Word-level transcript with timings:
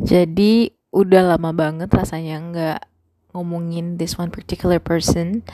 Jadi 0.00 0.72
udah 0.90 1.36
lama 1.36 1.52
banget 1.52 1.92
rasanya 1.92 2.36
nggak 2.40 2.80
ngomongin 3.36 4.00
this 4.00 4.16
one 4.16 4.32
particular 4.32 4.80
person 4.80 5.44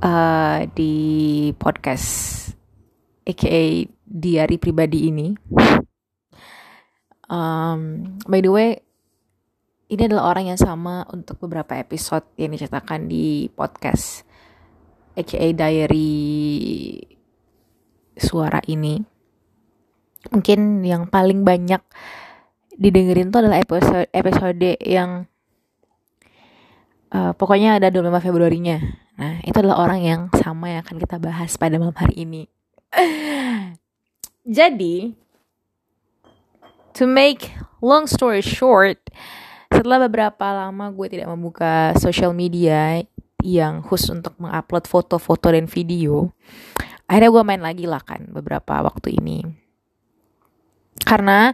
uh, 0.00 0.64
di 0.72 0.94
podcast, 1.60 2.50
aka 3.28 3.86
diary 4.08 4.56
pribadi 4.56 5.12
ini. 5.12 5.28
Um, 7.30 8.18
by 8.26 8.42
the 8.42 8.50
way, 8.50 8.82
ini 9.92 10.02
adalah 10.08 10.34
orang 10.34 10.50
yang 10.50 10.58
sama 10.58 11.06
untuk 11.14 11.38
beberapa 11.44 11.78
episode 11.78 12.26
yang 12.40 12.50
diceritakan 12.56 13.06
di 13.06 13.46
podcast, 13.52 14.24
aka 15.14 15.46
diary 15.54 16.98
suara 18.16 18.58
ini. 18.66 18.98
Mungkin 20.34 20.84
yang 20.84 21.06
paling 21.08 21.46
banyak 21.46 21.80
didengerin 22.80 23.28
tuh 23.28 23.44
adalah 23.44 23.60
episode 23.60 24.08
episode 24.08 24.70
yang 24.80 25.28
uh, 27.12 27.36
pokoknya 27.36 27.76
ada 27.76 27.92
25 27.92 28.24
Februarinya. 28.24 28.80
Nah, 29.20 29.44
itu 29.44 29.52
adalah 29.60 29.84
orang 29.84 30.00
yang 30.00 30.20
sama 30.40 30.72
yang 30.72 30.80
akan 30.80 30.96
kita 30.96 31.20
bahas 31.20 31.52
pada 31.60 31.76
malam 31.76 31.92
hari 31.92 32.24
ini. 32.24 32.42
Jadi, 34.48 35.12
to 36.96 37.04
make 37.04 37.52
long 37.84 38.08
story 38.08 38.40
short, 38.40 38.96
setelah 39.68 40.08
beberapa 40.08 40.48
lama 40.48 40.88
gue 40.88 41.20
tidak 41.20 41.28
membuka 41.28 41.92
social 42.00 42.32
media 42.32 43.04
yang 43.44 43.84
khusus 43.84 44.08
untuk 44.08 44.32
mengupload 44.40 44.88
foto-foto 44.88 45.52
dan 45.52 45.68
video, 45.68 46.32
akhirnya 47.04 47.28
gue 47.28 47.44
main 47.44 47.60
lagi 47.60 47.84
lah 47.84 48.00
kan 48.00 48.24
beberapa 48.32 48.80
waktu 48.80 49.20
ini. 49.20 49.44
Karena 51.04 51.52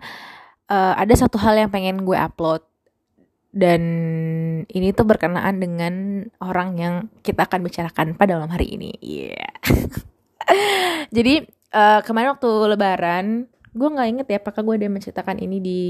uh, 0.71 0.95
ada 0.99 1.15
satu 1.15 1.39
hal 1.39 1.59
yang 1.59 1.71
pengen 1.71 2.03
gue 2.03 2.17
upload 2.19 2.63
dan 3.57 3.83
ini 4.69 4.93
tuh 4.93 5.09
berkenaan 5.09 5.57
dengan 5.57 6.25
orang 6.45 6.77
yang 6.77 6.95
kita 7.25 7.49
akan 7.49 7.65
bicarakan 7.65 8.13
pada 8.13 8.37
malam 8.37 8.53
hari 8.53 8.77
ini. 8.77 8.93
Yeah. 9.01 9.57
Jadi 11.17 11.49
uh, 11.73 12.05
kemarin 12.05 12.37
waktu 12.37 12.51
Lebaran, 12.77 13.27
gue 13.73 13.89
nggak 13.89 14.09
inget 14.13 14.27
ya 14.29 14.39
apakah 14.45 14.61
gue 14.61 14.75
ada 14.77 14.93
menceritakan 14.93 15.41
ini 15.41 15.57
di 15.65 15.81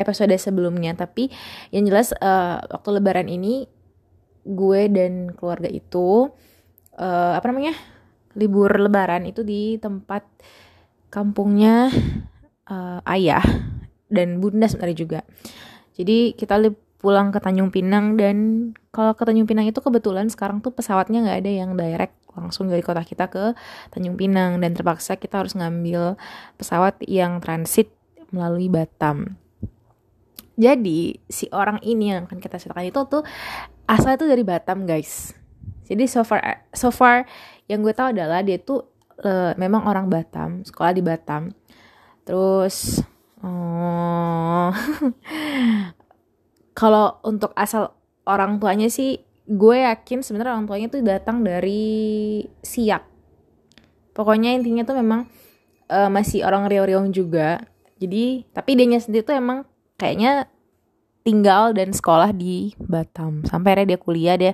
episode 0.00 0.32
sebelumnya. 0.40 0.96
Tapi 0.96 1.28
yang 1.76 1.84
jelas 1.84 2.16
uh, 2.16 2.64
waktu 2.72 2.88
Lebaran 2.88 3.28
ini 3.28 3.68
gue 4.48 4.82
dan 4.88 5.36
keluarga 5.36 5.68
itu 5.68 6.32
uh, 6.96 7.32
apa 7.36 7.44
namanya 7.52 7.76
libur 8.32 8.72
Lebaran 8.80 9.28
itu 9.28 9.44
di 9.44 9.76
tempat 9.76 10.24
kampungnya 11.12 11.92
uh, 12.64 13.04
ayah 13.04 13.44
dan 14.10 14.42
bunda 14.42 14.66
sebenarnya 14.66 14.98
juga. 14.98 15.20
Jadi 15.94 16.34
kita 16.34 16.58
pulang 17.00 17.32
ke 17.32 17.40
Tanjung 17.40 17.72
Pinang 17.72 18.20
dan 18.20 18.36
kalau 18.92 19.16
ke 19.16 19.24
Tanjung 19.24 19.48
Pinang 19.48 19.64
itu 19.64 19.80
kebetulan 19.80 20.28
sekarang 20.28 20.60
tuh 20.60 20.76
pesawatnya 20.76 21.24
nggak 21.24 21.38
ada 21.40 21.50
yang 21.50 21.70
direct 21.72 22.14
langsung 22.36 22.68
dari 22.68 22.84
kota 22.84 23.00
kita 23.00 23.32
ke 23.32 23.56
Tanjung 23.88 24.20
Pinang 24.20 24.60
dan 24.60 24.76
terpaksa 24.76 25.16
kita 25.16 25.40
harus 25.40 25.56
ngambil 25.56 26.20
pesawat 26.60 27.00
yang 27.08 27.40
transit 27.40 27.88
melalui 28.30 28.68
Batam. 28.68 29.40
Jadi 30.60 31.16
si 31.24 31.48
orang 31.56 31.80
ini 31.80 32.12
yang 32.12 32.28
akan 32.28 32.36
kita 32.36 32.60
ceritakan 32.60 32.84
itu 32.84 33.00
tuh 33.08 33.22
asal 33.88 34.12
itu 34.12 34.28
dari 34.28 34.44
Batam 34.44 34.84
guys. 34.84 35.32
Jadi 35.88 36.04
so 36.04 36.22
far 36.22 36.68
so 36.76 36.92
far 36.92 37.24
yang 37.66 37.80
gue 37.80 37.96
tahu 37.96 38.12
adalah 38.12 38.44
dia 38.44 38.60
tuh 38.60 38.84
uh, 39.24 39.56
memang 39.56 39.88
orang 39.88 40.06
Batam, 40.12 40.62
sekolah 40.68 40.92
di 40.92 41.00
Batam. 41.00 41.48
Terus 42.28 43.00
Oh. 43.40 44.70
Kalau 46.78 47.20
untuk 47.24 47.56
asal 47.56 47.96
orang 48.28 48.60
tuanya 48.60 48.92
sih 48.92 49.24
gue 49.50 49.82
yakin 49.82 50.22
sebenarnya 50.22 50.54
orang 50.54 50.66
tuanya 50.68 50.88
tuh 50.92 51.02
datang 51.02 51.42
dari 51.42 52.44
Siak. 52.62 53.02
Pokoknya 54.14 54.54
intinya 54.54 54.84
tuh 54.84 55.00
memang 55.00 55.26
uh, 55.90 56.10
masih 56.12 56.46
orang 56.46 56.70
Riau-Riau 56.70 57.08
juga. 57.10 57.64
Jadi 58.00 58.46
tapi 58.54 58.78
dia 58.78 59.00
sendiri 59.00 59.26
tuh 59.26 59.36
emang 59.36 59.66
kayaknya 60.00 60.48
tinggal 61.26 61.76
dan 61.76 61.92
sekolah 61.92 62.32
di 62.32 62.72
Batam. 62.78 63.44
Sampai 63.44 63.84
dia 63.84 64.00
kuliah 64.00 64.36
dia 64.36 64.52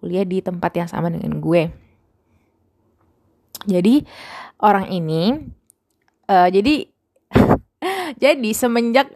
kuliah 0.00 0.24
di 0.24 0.40
tempat 0.40 0.72
yang 0.76 0.88
sama 0.88 1.10
dengan 1.10 1.42
gue. 1.42 1.72
Jadi 3.66 4.06
orang 4.62 4.86
ini 4.94 5.42
uh, 6.30 6.48
jadi 6.48 6.86
jadi 8.22 8.50
semenjak 8.52 9.08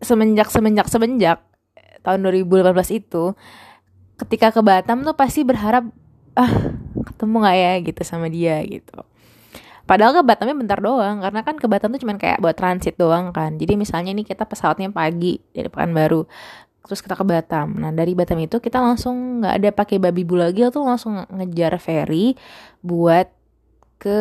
semenjak 0.00 0.48
semenjak 0.48 0.86
semenjak 0.88 1.38
tahun 2.00 2.24
2018 2.24 2.72
itu 2.96 3.36
ketika 4.20 4.52
ke 4.52 4.60
Batam 4.60 5.04
tuh 5.04 5.16
pasti 5.16 5.44
berharap 5.44 5.88
ah 6.36 6.52
ketemu 7.04 7.36
gak 7.44 7.56
ya? 7.56 7.72
gitu 7.84 8.00
sama 8.04 8.28
dia 8.28 8.60
gitu. 8.64 9.04
Padahal 9.88 10.20
ke 10.20 10.22
Batamnya 10.22 10.56
bentar 10.56 10.78
doang 10.78 11.24
karena 11.24 11.40
kan 11.42 11.56
ke 11.58 11.66
Batam 11.66 11.92
tuh 11.96 12.00
cuman 12.04 12.16
kayak 12.20 12.38
buat 12.38 12.56
transit 12.56 12.94
doang 12.96 13.32
kan. 13.34 13.56
Jadi 13.56 13.76
misalnya 13.76 14.14
nih 14.14 14.24
kita 14.28 14.46
pesawatnya 14.46 14.92
pagi 14.92 15.40
dari 15.52 15.68
Pekanbaru 15.68 16.24
terus 16.80 17.00
kita 17.04 17.14
ke 17.18 17.24
Batam. 17.26 17.76
Nah 17.76 17.92
dari 17.92 18.16
Batam 18.16 18.40
itu 18.40 18.62
kita 18.62 18.80
langsung 18.80 19.44
nggak 19.44 19.54
ada 19.60 19.68
pakai 19.74 19.96
babi 20.00 20.22
bu 20.24 20.40
lagi 20.40 20.64
tuh 20.72 20.84
langsung 20.86 21.22
ngejar 21.28 21.76
ferry 21.82 22.38
buat 22.80 23.28
ke 24.00 24.18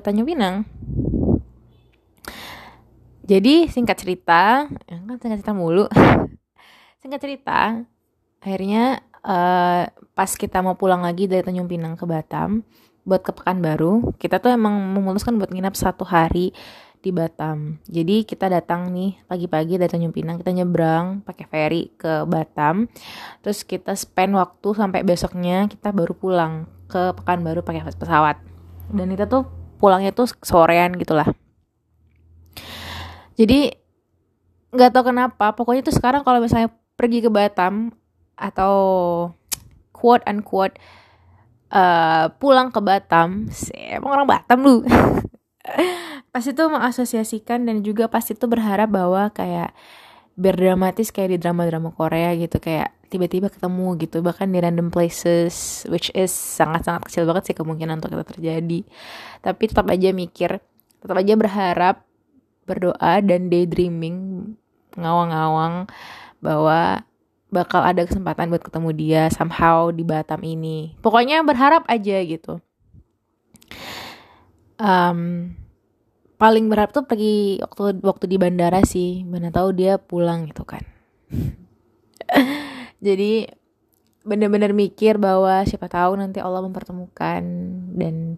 Tanjung 0.00 0.24
Pinang 0.24 0.64
jadi 3.28 3.68
singkat 3.68 4.00
cerita, 4.00 4.64
ya 4.88 4.96
kan 5.04 5.20
singkat 5.20 5.44
cerita 5.44 5.52
mulu. 5.52 5.84
singkat 7.04 7.20
cerita, 7.20 7.84
akhirnya 8.40 9.04
uh, 9.20 9.84
pas 10.16 10.30
kita 10.32 10.64
mau 10.64 10.80
pulang 10.80 11.04
lagi 11.04 11.28
dari 11.28 11.44
Tanjung 11.44 11.68
Pinang 11.68 11.92
ke 12.00 12.08
Batam 12.08 12.64
buat 13.04 13.20
ke 13.20 13.36
Pekanbaru, 13.36 14.16
kita 14.16 14.40
tuh 14.40 14.56
emang 14.56 14.80
memutuskan 14.96 15.36
buat 15.36 15.52
nginap 15.52 15.76
satu 15.76 16.08
hari 16.08 16.56
di 17.04 17.12
Batam. 17.12 17.76
Jadi 17.84 18.24
kita 18.24 18.48
datang 18.48 18.88
nih 18.96 19.20
pagi-pagi 19.28 19.76
dari 19.76 19.92
Tanjung 19.92 20.16
Pinang, 20.16 20.40
kita 20.40 20.48
nyebrang 20.56 21.20
pakai 21.20 21.44
ferry 21.52 21.92
ke 22.00 22.24
Batam. 22.24 22.88
Terus 23.44 23.60
kita 23.60 23.92
spend 23.92 24.40
waktu 24.40 24.72
sampai 24.72 25.04
besoknya 25.04 25.68
kita 25.68 25.92
baru 25.92 26.16
pulang 26.16 26.64
ke 26.88 27.12
Pekanbaru 27.12 27.60
pakai 27.60 27.84
pesawat. 27.92 28.40
Dan 28.88 29.12
kita 29.12 29.28
tuh 29.28 29.44
pulangnya 29.76 30.16
tuh 30.16 30.32
sorean 30.40 30.96
gitu 30.96 31.12
lah 31.12 31.28
jadi 33.38 33.78
nggak 34.74 34.90
tahu 34.90 35.14
kenapa 35.14 35.54
pokoknya 35.54 35.86
tuh 35.86 35.94
sekarang 35.94 36.26
kalau 36.26 36.42
misalnya 36.42 36.74
pergi 36.98 37.22
ke 37.22 37.30
Batam 37.30 37.94
atau 38.34 38.74
quote 39.94 40.26
unquote 40.26 40.74
uh, 41.70 42.34
pulang 42.36 42.74
ke 42.74 42.80
Batam 42.82 43.46
emang 43.72 44.10
orang 44.20 44.28
Batam 44.28 44.58
lu. 44.66 44.76
Pasti 46.34 46.52
tuh 46.52 46.68
mengasosiasikan 46.68 47.64
dan 47.64 47.80
juga 47.80 48.06
pasti 48.06 48.36
tuh 48.36 48.52
berharap 48.52 48.92
bahwa 48.92 49.32
kayak 49.32 49.72
berdramatis 50.38 51.10
kayak 51.10 51.34
di 51.34 51.38
drama-drama 51.40 51.90
Korea 51.90 52.30
gitu 52.36 52.62
kayak 52.62 52.94
tiba-tiba 53.10 53.48
ketemu 53.48 53.96
gitu 53.98 54.20
bahkan 54.20 54.46
di 54.52 54.60
random 54.60 54.92
places 54.92 55.82
which 55.88 56.12
is 56.12 56.30
sangat-sangat 56.30 57.08
kecil 57.08 57.24
banget 57.26 57.50
sih 57.50 57.56
kemungkinan 57.56 57.98
untuk 57.98 58.12
itu 58.12 58.24
terjadi. 58.38 58.80
Tapi 59.40 59.62
tetap 59.66 59.88
aja 59.88 60.08
mikir 60.12 60.60
tetap 60.98 61.16
aja 61.16 61.34
berharap 61.34 62.07
berdoa 62.68 63.24
dan 63.24 63.48
daydreaming 63.48 64.52
ngawang-ngawang 64.92 65.88
bahwa 66.44 67.02
bakal 67.48 67.80
ada 67.80 68.04
kesempatan 68.04 68.52
buat 68.52 68.60
ketemu 68.60 68.90
dia 68.92 69.22
somehow 69.32 69.88
di 69.88 70.04
Batam 70.04 70.44
ini. 70.44 70.92
Pokoknya 71.00 71.40
berharap 71.40 71.88
aja 71.88 72.20
gitu. 72.20 72.60
Um, 74.78 75.52
paling 76.36 76.68
berharap 76.70 76.94
tuh 76.94 77.08
pergi 77.08 77.58
waktu 77.64 78.04
waktu 78.04 78.24
di 78.30 78.36
bandara 78.36 78.84
sih, 78.84 79.24
mana 79.24 79.48
tahu 79.48 79.72
dia 79.72 79.96
pulang 79.96 80.46
gitu 80.46 80.62
kan. 80.68 80.84
Jadi 83.06 83.48
bener-bener 84.28 84.76
mikir 84.76 85.16
bahwa 85.16 85.64
siapa 85.64 85.88
tahu 85.88 86.20
nanti 86.20 86.38
Allah 86.44 86.60
mempertemukan 86.60 87.42
dan 87.96 88.36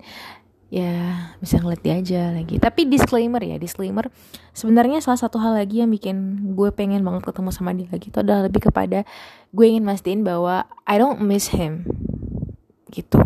ya 0.71 1.35
bisa 1.43 1.59
ngeliat 1.59 1.83
dia 1.83 1.95
aja 1.99 2.23
lagi. 2.31 2.63
Tapi 2.63 2.87
disclaimer 2.87 3.43
ya 3.43 3.59
disclaimer. 3.59 4.07
Sebenarnya 4.55 5.03
salah 5.03 5.19
satu 5.19 5.43
hal 5.43 5.59
lagi 5.59 5.83
yang 5.83 5.91
bikin 5.91 6.17
gue 6.55 6.71
pengen 6.71 7.03
banget 7.03 7.27
ketemu 7.27 7.51
sama 7.51 7.75
dia 7.75 7.91
lagi 7.91 8.09
itu 8.09 8.19
adalah 8.23 8.47
lebih 8.47 8.71
kepada 8.71 9.03
gue 9.51 9.67
ingin 9.67 9.83
mastiin 9.83 10.23
bahwa 10.23 10.71
I 10.87 10.97
don't 10.97 11.27
miss 11.27 11.51
him. 11.51 11.91
Gitu. 12.95 13.19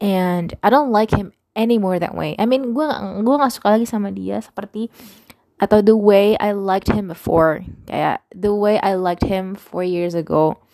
And 0.00 0.56
I 0.64 0.68
don't 0.72 0.90
like 0.90 1.12
him 1.12 1.36
anymore 1.52 2.00
that 2.00 2.16
way. 2.16 2.34
I 2.40 2.48
mean 2.48 2.72
gue 2.72 2.86
gue 3.22 3.34
gak 3.36 3.52
suka 3.52 3.76
lagi 3.76 3.84
sama 3.84 4.08
dia 4.08 4.40
seperti 4.40 4.88
atau 5.60 5.78
the 5.78 5.94
way 5.94 6.34
I 6.40 6.56
liked 6.56 6.88
him 6.88 7.12
before. 7.12 7.60
Kayak 7.84 8.24
the 8.32 8.56
way 8.56 8.80
I 8.80 8.96
liked 8.96 9.28
him 9.28 9.52
four 9.52 9.84
years 9.84 10.16
ago. 10.16 10.64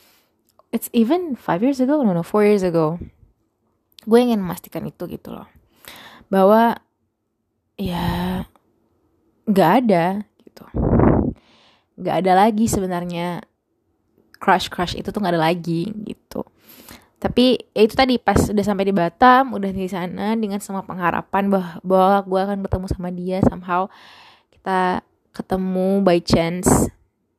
It's 0.71 0.87
even 0.95 1.35
five 1.35 1.67
years 1.67 1.83
ago? 1.83 1.99
No 2.07 2.15
no 2.15 2.23
four 2.23 2.47
years 2.47 2.63
ago 2.63 3.03
gue 4.05 4.19
ingin 4.21 4.39
memastikan 4.39 4.85
itu 4.87 5.09
gitu 5.11 5.35
loh. 5.35 5.49
Bahwa 6.29 6.77
ya 7.75 8.45
nggak 9.49 9.71
ada 9.85 10.23
gitu. 10.45 10.65
Nggak 11.99 12.17
ada 12.23 12.33
lagi 12.47 12.67
sebenarnya. 12.71 13.43
Crush 14.39 14.71
crush 14.71 14.95
itu 14.95 15.11
tuh 15.11 15.19
nggak 15.19 15.35
ada 15.35 15.45
lagi 15.51 15.91
gitu. 16.07 16.47
Tapi 17.19 17.59
ya 17.75 17.83
itu 17.83 17.99
tadi 17.99 18.15
pas 18.23 18.39
udah 18.39 18.63
sampai 18.63 18.87
di 18.87 18.95
Batam 18.95 19.51
udah 19.51 19.71
di 19.75 19.91
sana 19.91 20.39
dengan 20.39 20.63
semua 20.63 20.87
pengharapan 20.87 21.51
bahwa, 21.51 21.83
bahwa 21.83 22.19
gue 22.23 22.41
akan 22.47 22.59
ketemu 22.63 22.87
sama 22.87 23.09
dia 23.11 23.39
somehow. 23.43 23.91
Kita 24.55 25.03
ketemu 25.35 26.07
by 26.07 26.23
chance 26.23 26.71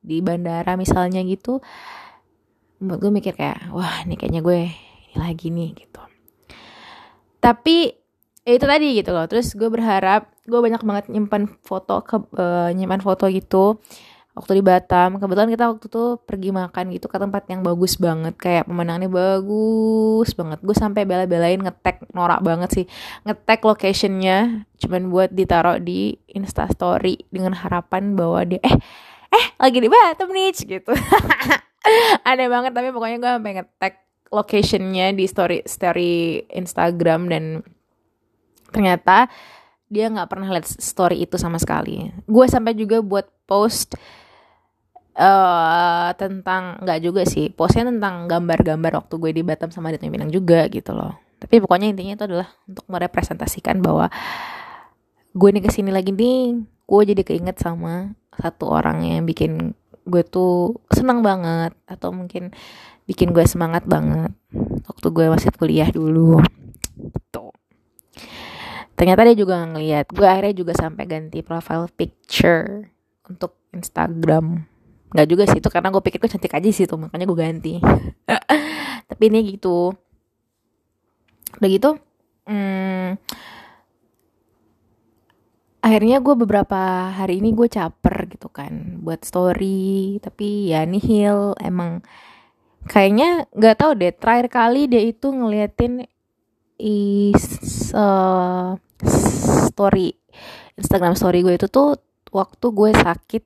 di 0.04 0.20
bandara 0.20 0.76
misalnya 0.76 1.24
gitu. 1.24 1.64
Gue 2.80 3.08
mikir 3.08 3.32
kayak 3.32 3.72
wah 3.72 4.04
ini 4.04 4.20
kayaknya 4.20 4.44
gue 4.44 4.68
ini 4.68 5.16
lagi 5.16 5.48
nih 5.48 5.72
gitu 5.72 6.09
tapi 7.40 7.96
ya 8.44 8.52
itu 8.56 8.66
tadi 8.68 8.86
gitu 8.96 9.10
loh. 9.12 9.24
Terus 9.28 9.52
gue 9.56 9.68
berharap 9.68 10.32
gue 10.44 10.60
banyak 10.60 10.82
banget 10.84 11.04
nyimpan 11.12 11.48
foto 11.64 12.02
ke 12.04 12.16
uh, 12.36 12.70
nyimpan 12.72 13.00
foto 13.04 13.28
gitu 13.28 13.80
waktu 14.36 14.60
di 14.60 14.62
Batam. 14.64 15.18
Kebetulan 15.18 15.48
kita 15.52 15.64
waktu 15.72 15.86
itu 15.90 16.04
pergi 16.24 16.50
makan 16.54 16.84
gitu 16.94 17.06
ke 17.10 17.16
tempat 17.20 17.42
yang 17.50 17.60
bagus 17.64 17.96
banget. 18.00 18.34
Kayak 18.40 18.64
pemandangannya 18.68 19.10
bagus 19.10 20.28
banget. 20.36 20.58
Gue 20.62 20.76
sampai 20.76 21.02
bela-belain 21.04 21.60
ngetek 21.60 22.08
norak 22.16 22.40
banget 22.44 22.70
sih. 22.72 22.86
Ngetek 23.26 23.60
locationnya 23.64 24.68
cuman 24.80 25.12
buat 25.12 25.30
ditaruh 25.32 25.80
di 25.82 26.16
instastory 26.32 27.28
dengan 27.28 27.52
harapan 27.56 28.16
bahwa 28.16 28.44
dia 28.46 28.60
eh 28.64 28.76
eh 29.30 29.46
lagi 29.60 29.78
di 29.78 29.88
Batam 29.88 30.28
nih 30.32 30.52
gitu. 30.56 30.92
Aneh 32.28 32.48
banget 32.52 32.72
tapi 32.76 32.92
pokoknya 32.92 33.16
gue 33.16 33.30
sampai 33.40 33.52
ngetek 33.56 34.09
locationnya 34.30 35.10
di 35.10 35.26
story 35.26 35.66
story 35.66 36.46
Instagram 36.54 37.26
dan 37.26 37.44
ternyata 38.70 39.26
dia 39.90 40.06
nggak 40.06 40.30
pernah 40.30 40.48
lihat 40.54 40.70
story 40.70 41.26
itu 41.26 41.34
sama 41.34 41.58
sekali. 41.58 42.14
Gue 42.30 42.46
sampai 42.46 42.78
juga 42.78 43.02
buat 43.02 43.26
post 43.50 43.98
uh, 45.18 46.14
tentang 46.14 46.78
nggak 46.78 47.00
juga 47.02 47.22
sih, 47.26 47.50
postnya 47.50 47.90
tentang 47.90 48.30
gambar-gambar 48.30 49.02
waktu 49.02 49.14
gue 49.18 49.30
di 49.34 49.42
Batam 49.42 49.74
sama 49.74 49.90
di 49.90 49.98
Pinang 49.98 50.30
juga 50.30 50.70
gitu 50.70 50.94
loh. 50.94 51.18
Tapi 51.42 51.58
pokoknya 51.58 51.90
intinya 51.90 52.14
itu 52.14 52.24
adalah 52.30 52.48
untuk 52.70 52.86
merepresentasikan 52.86 53.82
bahwa 53.82 54.06
gue 55.34 55.48
nih 55.50 55.62
ke 55.66 55.70
sini 55.74 55.90
lagi 55.90 56.14
nih, 56.14 56.62
gue 56.62 57.02
jadi 57.02 57.22
keinget 57.26 57.58
sama 57.58 58.14
satu 58.38 58.70
orang 58.70 59.02
yang 59.02 59.26
bikin 59.26 59.74
gue 60.06 60.22
tuh 60.26 60.78
senang 60.90 61.20
banget 61.20 61.74
atau 61.86 62.10
mungkin 62.10 62.54
bikin 63.10 63.34
gue 63.34 63.42
semangat 63.42 63.82
banget. 63.90 64.30
Waktu 64.86 65.06
gue 65.10 65.26
masih 65.26 65.50
kuliah 65.58 65.90
dulu. 65.90 66.38
Tuh 67.34 67.50
ternyata 68.94 69.26
dia 69.26 69.34
juga 69.34 69.66
ngeliat. 69.66 70.06
Gue 70.14 70.28
akhirnya 70.28 70.54
juga 70.54 70.72
sampai 70.78 71.08
ganti 71.10 71.42
profile 71.42 71.90
picture 71.90 72.86
untuk 73.26 73.58
Instagram. 73.74 74.62
Nggak 75.10 75.26
juga 75.26 75.42
sih 75.50 75.58
itu 75.58 75.66
karena 75.72 75.90
gue 75.90 76.02
pikir 76.04 76.22
gue 76.22 76.30
cantik 76.30 76.54
aja 76.54 76.70
sih 76.70 76.86
tuh 76.86 77.00
makanya 77.02 77.26
gue 77.26 77.38
ganti. 77.38 77.74
Tapi 79.10 79.22
ini 79.26 79.58
gitu. 79.58 79.90
Udah 81.58 81.66
gitu 81.66 81.90
hmm, 82.50 83.18
akhirnya 85.80 86.18
gue 86.20 86.34
beberapa 86.34 87.10
hari 87.14 87.38
ini 87.40 87.54
gue 87.54 87.68
caper 87.70 88.26
gitu 88.30 88.50
kan 88.50 89.00
buat 89.00 89.22
story. 89.24 90.18
Tapi 90.20 90.74
ya 90.74 90.84
nihil 90.84 91.56
emang 91.62 92.04
kayaknya 92.88 93.50
nggak 93.52 93.76
tahu 93.76 93.92
deh 93.98 94.12
terakhir 94.14 94.46
kali 94.48 94.88
dia 94.88 95.02
itu 95.04 95.28
ngeliatin 95.28 96.06
is 96.80 97.92
uh, 97.92 98.76
story 99.68 100.16
Instagram 100.80 101.12
story 101.12 101.44
gue 101.44 101.60
itu 101.60 101.68
tuh 101.68 102.00
waktu 102.32 102.66
gue 102.72 102.90
sakit 102.96 103.44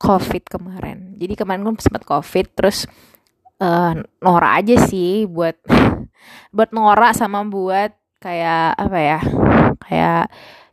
covid 0.00 0.42
kemarin. 0.46 1.18
Jadi 1.18 1.34
kemarin 1.34 1.66
gue 1.66 1.74
sempat 1.82 2.06
covid 2.06 2.46
terus 2.54 2.86
uh, 3.58 3.98
Nora 4.22 4.62
aja 4.62 4.78
sih 4.78 5.26
buat 5.26 5.58
buat 6.54 6.70
Nora 6.70 7.10
sama 7.12 7.42
buat 7.42 7.92
kayak 8.20 8.76
apa 8.76 8.98
ya 9.00 9.20
kayak 9.80 10.24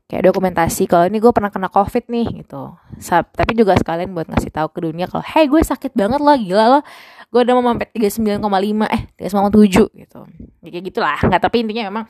kayak 0.07 0.23
dokumentasi 0.31 0.87
kalau 0.87 1.03
ini 1.11 1.19
gue 1.19 1.31
pernah 1.35 1.51
kena 1.51 1.67
covid 1.67 2.07
nih 2.07 2.43
gitu. 2.43 2.73
Sab, 2.97 3.27
tapi 3.35 3.53
juga 3.59 3.75
sekalian 3.75 4.15
buat 4.15 4.31
ngasih 4.31 4.51
tahu 4.55 4.67
ke 4.71 4.79
dunia 4.87 5.05
kalau 5.11 5.23
hey 5.23 5.51
gue 5.51 5.59
sakit 5.59 5.91
banget 5.93 6.23
loh 6.23 6.37
gila 6.39 6.65
loh. 6.79 6.83
Gue 7.27 7.43
udah 7.43 7.53
mau 7.59 7.75
sampai 7.75 7.91
39,5 7.91 8.39
eh 8.87 9.01
39,7 9.19 9.99
gitu. 9.99 10.19
Ya, 10.63 10.69
kayak 10.71 10.83
gitulah. 10.87 11.19
Nggak 11.19 11.41
tapi 11.43 11.55
intinya 11.59 11.83
memang 11.91 12.05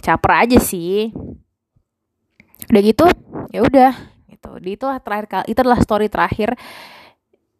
caper 0.00 0.32
aja 0.48 0.58
sih. 0.58 1.12
Udah 2.72 2.80
gitu 2.80 3.06
ya 3.52 3.60
udah 3.60 3.92
gitu. 4.32 4.50
Di 4.64 4.70
itu 4.80 4.86
terakhir 5.04 5.26
kali 5.28 5.44
itu 5.52 5.58
adalah 5.60 5.80
story 5.84 6.08
terakhir 6.08 6.56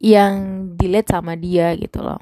yang 0.00 0.32
dilihat 0.80 1.12
sama 1.12 1.36
dia 1.36 1.76
gitu 1.76 2.00
loh 2.00 2.16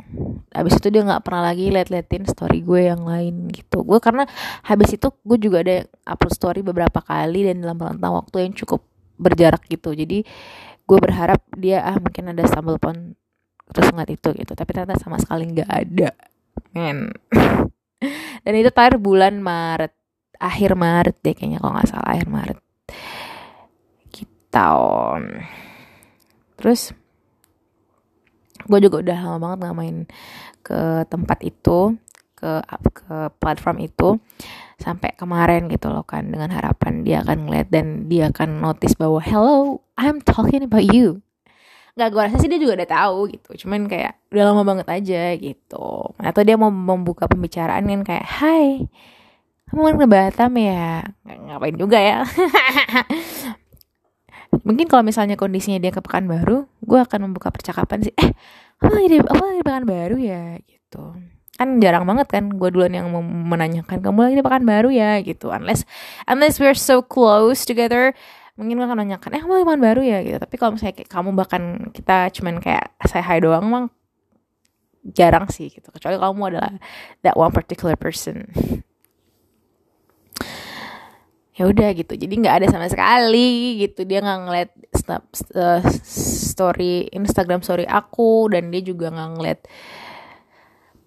habis 0.59 0.75
itu 0.75 0.91
dia 0.91 1.07
nggak 1.07 1.23
pernah 1.23 1.55
lagi 1.55 1.71
liat-liatin 1.71 2.27
story 2.27 2.67
gue 2.67 2.91
yang 2.91 3.07
lain 3.07 3.47
gitu. 3.55 3.87
Gue 3.87 4.03
karena 4.03 4.27
habis 4.67 4.91
itu 4.91 5.15
gue 5.23 5.39
juga 5.39 5.63
ada 5.63 5.87
upload 6.11 6.35
story 6.35 6.61
beberapa 6.67 6.99
kali 6.99 7.47
dan 7.47 7.63
dalam 7.63 7.79
rentang 7.79 8.19
waktu 8.19 8.51
yang 8.51 8.53
cukup 8.59 8.83
berjarak 9.23 9.63
gitu. 9.71 9.95
Jadi 9.95 10.27
gue 10.83 10.99
berharap 10.99 11.39
dia 11.55 11.87
ah 11.87 11.95
mungkin 12.03 12.35
ada 12.35 12.43
sambal 12.51 12.83
pon 12.83 13.15
terus 13.71 13.87
ngeliat 13.95 14.11
itu 14.11 14.35
gitu. 14.35 14.53
Tapi 14.59 14.71
ternyata 14.75 14.99
sama 14.99 15.23
sekali 15.23 15.47
nggak 15.47 15.71
ada. 15.71 16.11
Men. 16.75 17.15
Dan 18.45 18.53
itu 18.59 18.75
terakhir 18.75 18.99
bulan 18.99 19.39
Maret. 19.39 19.95
Akhir 20.43 20.75
Maret 20.75 21.23
deh 21.23 21.35
kayaknya 21.39 21.63
kalau 21.63 21.79
nggak 21.79 21.87
salah. 21.87 22.11
Akhir 22.19 22.27
Maret. 22.27 22.59
Gitu. 24.11 24.75
Terus 26.59 26.98
gue 28.69 28.79
juga 28.85 28.97
udah 29.01 29.19
lama 29.25 29.39
banget 29.41 29.59
gak 29.65 29.77
main 29.77 29.97
ke 30.61 30.81
tempat 31.09 31.39
itu 31.41 31.97
ke 32.39 32.63
ke 32.95 33.17
platform 33.43 33.83
itu 33.83 34.23
sampai 34.79 35.11
kemarin 35.19 35.67
gitu 35.67 35.91
loh 35.91 36.07
kan 36.07 36.23
dengan 36.31 36.55
harapan 36.55 37.03
dia 37.03 37.27
akan 37.27 37.51
ngeliat 37.51 37.69
dan 37.73 38.07
dia 38.07 38.31
akan 38.31 38.63
notice 38.63 38.95
bahwa 38.95 39.19
hello 39.19 39.83
I'm 39.99 40.23
talking 40.23 40.63
about 40.63 40.87
you. 40.87 41.19
Nggak 41.99 42.09
gue 42.15 42.23
rasa 42.31 42.39
sih 42.39 42.47
dia 42.47 42.63
juga 42.63 42.79
udah 42.79 42.91
tahu 42.95 43.19
gitu 43.35 43.67
cuman 43.67 43.91
kayak 43.91 44.23
udah 44.31 44.45
lama 44.47 44.63
banget 44.63 44.87
aja 44.87 45.35
gitu. 45.35 46.15
Atau 46.15 46.47
dia 46.47 46.55
mau 46.55 46.71
membuka 46.71 47.27
pembicaraan 47.27 47.91
kan 47.91 48.01
kayak 48.07 48.27
hai 48.39 48.87
kamu 49.69 49.83
kan 49.85 49.97
ke 50.01 50.07
Batam 50.07 50.53
ya? 50.57 51.05
Ngapain 51.27 51.77
juga 51.77 51.99
ya 51.99 52.23
mungkin 54.65 54.87
kalau 54.89 55.05
misalnya 55.05 55.37
kondisinya 55.37 55.79
dia 55.81 55.93
ke 55.93 56.01
Pekanbaru 56.01 56.65
gue 56.85 56.99
akan 56.99 57.31
membuka 57.31 57.53
percakapan 57.53 58.05
sih. 58.05 58.15
Eh 58.17 58.33
apa 58.79 58.91
lagi 58.95 59.09
di 59.11 59.19
apa 59.21 59.43
lagi 59.43 59.59
di 59.61 59.67
Pekanbaru 59.67 60.17
ya? 60.21 60.45
Gitu. 60.63 61.03
Kan 61.59 61.69
jarang 61.83 62.05
banget 62.07 62.29
kan 62.31 62.45
gue 62.55 62.69
duluan 62.71 62.95
yang 62.95 63.11
menanyakan 63.49 63.99
kamu 64.01 64.19
lagi 64.31 64.35
di 64.41 64.45
Pekanbaru 64.45 64.89
ya? 64.95 65.21
Gitu. 65.21 65.47
Unless 65.53 65.85
unless 66.29 66.57
we're 66.63 66.79
so 66.79 67.05
close 67.05 67.65
together 67.69 68.15
mungkin 68.59 68.75
gue 68.75 68.87
akan 68.91 68.99
nanyakan 69.07 69.31
eh 69.39 69.41
kamu 69.43 69.53
lagi 69.63 69.67
Pekanbaru 69.67 70.03
ya? 70.03 70.19
Gitu. 70.25 70.39
Tapi 70.41 70.55
kalau 70.57 70.71
misalnya 70.77 70.95
kayak 70.97 71.11
kamu 71.11 71.31
bahkan 71.37 71.63
kita 71.93 72.17
cuman 72.33 72.55
kayak 72.63 72.85
say 73.07 73.23
hi 73.23 73.39
doang 73.39 73.69
emang 73.69 73.87
jarang 75.05 75.47
sih 75.49 75.69
gitu. 75.71 75.89
Kecuali 75.93 76.17
kamu 76.17 76.43
adalah 76.57 76.73
that 77.23 77.37
one 77.37 77.53
particular 77.53 77.97
person 77.97 78.49
ya 81.59 81.67
udah 81.67 81.91
gitu. 81.91 82.15
Jadi 82.15 82.35
nggak 82.39 82.57
ada 82.63 82.67
sama 82.71 82.87
sekali 82.87 83.83
gitu. 83.83 84.07
Dia 84.07 84.23
nggak 84.23 84.41
ngeliat 84.47 84.71
snap, 84.95 85.27
uh, 85.59 85.83
story 86.55 87.11
Instagram 87.11 87.67
story 87.67 87.83
aku 87.83 88.47
dan 88.55 88.71
dia 88.71 88.79
juga 88.79 89.11
nggak 89.11 89.31
ngeliat 89.35 89.61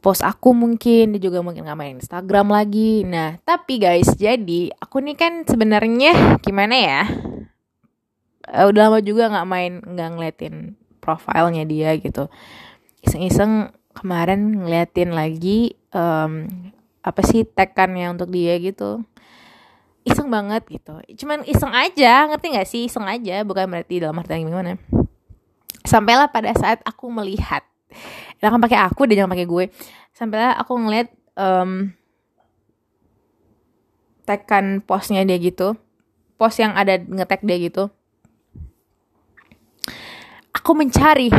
post 0.03 0.27
aku 0.27 0.51
mungkin. 0.51 1.15
Dia 1.15 1.21
juga 1.23 1.39
mungkin 1.39 1.63
nggak 1.63 1.79
main 1.79 1.95
Instagram 2.03 2.51
lagi. 2.51 3.07
Nah 3.07 3.39
tapi 3.47 3.79
guys 3.79 4.11
jadi 4.19 4.75
aku 4.75 4.99
nih 4.99 5.15
kan 5.15 5.47
sebenarnya 5.47 6.43
gimana 6.43 6.75
ya? 6.75 7.01
Uh, 8.51 8.67
udah 8.67 8.91
lama 8.91 8.99
juga 8.99 9.31
nggak 9.31 9.47
main 9.47 9.73
nggak 9.79 10.09
ngeliatin 10.19 10.55
profilnya 10.99 11.63
dia 11.63 11.95
gitu. 11.95 12.27
Iseng-iseng 12.99 13.71
kemarin 13.95 14.67
ngeliatin 14.67 15.15
lagi 15.15 15.79
um, 15.95 16.45
apa 17.01 17.21
sih 17.23 17.47
tagkannya 17.47 18.13
untuk 18.13 18.29
dia 18.29 18.59
gitu 18.61 19.01
iseng 20.01 20.27
banget 20.33 20.65
gitu. 20.69 20.97
Cuman 21.23 21.45
iseng 21.45 21.73
aja 21.73 22.25
ngerti 22.29 22.47
nggak 22.53 22.69
sih? 22.69 22.81
Iseng 22.89 23.05
aja 23.05 23.45
bukan 23.45 23.69
berarti 23.69 24.01
dalam 24.01 24.17
arti 24.17 24.33
yang 24.33 24.49
gimana. 24.49 24.77
Sampailah 25.85 26.29
pada 26.29 26.53
saat 26.57 26.81
aku 26.85 27.09
melihat. 27.09 27.65
Jangan 28.41 28.57
pakai 28.61 28.79
aku 28.81 29.05
dan 29.05 29.25
jangan 29.25 29.33
pakai 29.37 29.47
gue. 29.49 29.65
Sampailah 30.15 30.57
aku 30.57 30.73
ngeliat 30.77 31.07
um, 31.37 31.93
tagkan 34.25 34.81
postnya 34.81 35.21
dia 35.25 35.37
gitu. 35.37 35.77
Post 36.37 36.61
yang 36.61 36.73
ada 36.73 36.97
ngetek 36.97 37.45
dia 37.45 37.57
gitu. 37.61 37.93
Aku 40.57 40.73
mencari 40.73 41.29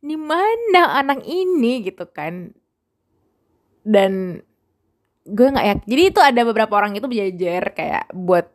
di 0.00 0.16
mana 0.16 0.96
anak 1.02 1.26
ini? 1.26 1.82
gitu 1.82 2.06
kan. 2.06 2.54
Dan 3.82 4.44
gue 5.28 5.48
nggak 5.52 5.66
ya 5.66 5.74
jadi 5.84 6.02
itu 6.08 6.20
ada 6.20 6.40
beberapa 6.48 6.72
orang 6.76 6.96
itu 6.96 7.04
berjajar 7.04 7.76
kayak 7.76 8.04
buat 8.16 8.48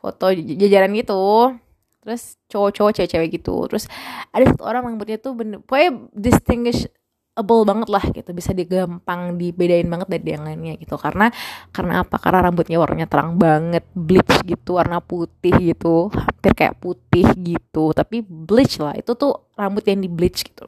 foto 0.00 0.32
jajaran 0.32 0.90
gitu. 0.96 1.54
Terus 2.00 2.40
cowok-cowok 2.48 2.92
cewek-cewek 2.96 3.28
gitu. 3.36 3.68
Terus 3.68 3.84
ada 4.32 4.44
satu 4.48 4.64
orang 4.64 4.88
rambutnya 4.88 5.20
tuh 5.20 5.36
bener 5.36 5.60
pokoknya 5.60 6.08
distinguishable 6.16 7.62
banget 7.68 7.88
lah 7.92 8.04
gitu. 8.08 8.32
Bisa 8.32 8.56
digampang 8.56 9.36
dibedain 9.36 9.84
banget 9.84 10.08
dari 10.08 10.32
yang 10.32 10.48
lainnya 10.48 10.80
gitu. 10.80 10.96
Karena 10.96 11.28
karena 11.68 12.00
apa? 12.00 12.16
Karena 12.16 12.48
rambutnya 12.48 12.80
warnanya 12.80 13.04
terang 13.04 13.36
banget 13.36 13.84
bleach 13.92 14.40
gitu 14.48 14.80
warna 14.80 15.04
putih 15.04 15.52
gitu. 15.60 16.08
Hampir 16.08 16.52
kayak 16.56 16.80
putih 16.80 17.28
gitu. 17.36 17.92
Tapi 17.92 18.24
bleach 18.24 18.80
lah 18.80 18.96
itu 18.96 19.12
tuh 19.12 19.52
rambut 19.60 19.84
yang 19.84 20.00
di 20.00 20.08
bleach 20.08 20.40
gitu. 20.48 20.64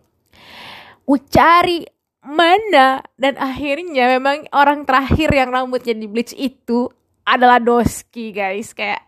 Gue 1.08 1.18
cari 1.32 1.82
mana 2.22 3.02
dan 3.18 3.34
akhirnya 3.34 4.06
memang 4.18 4.46
orang 4.54 4.86
terakhir 4.86 5.34
yang 5.34 5.50
rambutnya 5.50 5.90
di 5.98 6.06
bleach 6.06 6.30
itu 6.38 6.86
adalah 7.26 7.58
Doski 7.58 8.30
guys. 8.30 8.70
Kayak 8.70 9.02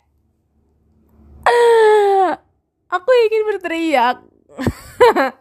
ah, 1.46 2.34
aku 2.90 3.10
ingin 3.30 3.42
berteriak. 3.54 4.18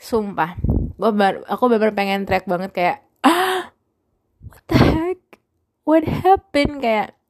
Sumpah. 0.00 0.56
Gue 0.96 1.12
bar 1.12 1.44
aku 1.44 1.68
bener 1.68 1.92
pengen 1.92 2.24
track 2.24 2.48
banget 2.48 2.72
kayak 2.72 2.98
ah, 3.20 3.72
what 4.48 4.64
the 4.72 4.76
heck? 4.80 5.20
What 5.84 6.08
happened? 6.08 6.80
Kayak 6.80 7.20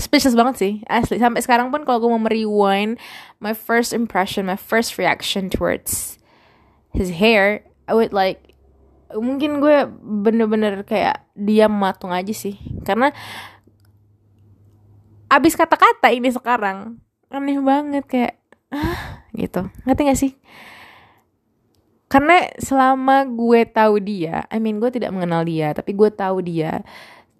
speechless 0.00 0.32
banget 0.32 0.56
sih 0.56 0.72
asli. 0.88 1.20
Sampai 1.20 1.44
sekarang 1.44 1.68
pun 1.68 1.84
kalau 1.84 2.08
gue 2.08 2.10
mau 2.12 2.24
rewind 2.24 2.96
my 3.36 3.52
first 3.52 3.92
impression 3.92 4.48
my 4.48 4.56
first 4.56 4.96
reaction 4.96 5.52
towards 5.52 6.16
his 6.92 7.20
hair 7.20 7.64
I 7.88 7.94
like 8.14 8.54
mungkin 9.12 9.60
gue 9.60 9.84
bener-bener 10.00 10.82
kayak 10.88 11.28
diam 11.36 11.72
matung 11.72 12.12
aja 12.14 12.32
sih. 12.32 12.56
Karena 12.86 13.12
abis 15.32 15.56
kata-kata 15.56 16.12
ini 16.12 16.28
sekarang 16.28 17.00
aneh 17.32 17.58
banget 17.60 18.04
kayak 18.08 18.34
ah 18.72 19.24
gitu. 19.32 19.68
Ngerti 19.88 20.02
gak 20.04 20.20
sih? 20.20 20.32
Karena 22.12 22.44
selama 22.60 23.24
gue 23.24 23.64
tahu 23.64 23.96
dia 24.00 24.44
I 24.52 24.60
mean 24.60 24.76
gue 24.76 24.92
tidak 24.92 25.16
mengenal 25.16 25.48
dia 25.48 25.72
tapi 25.72 25.96
gue 25.96 26.12
tahu 26.12 26.44
dia 26.44 26.84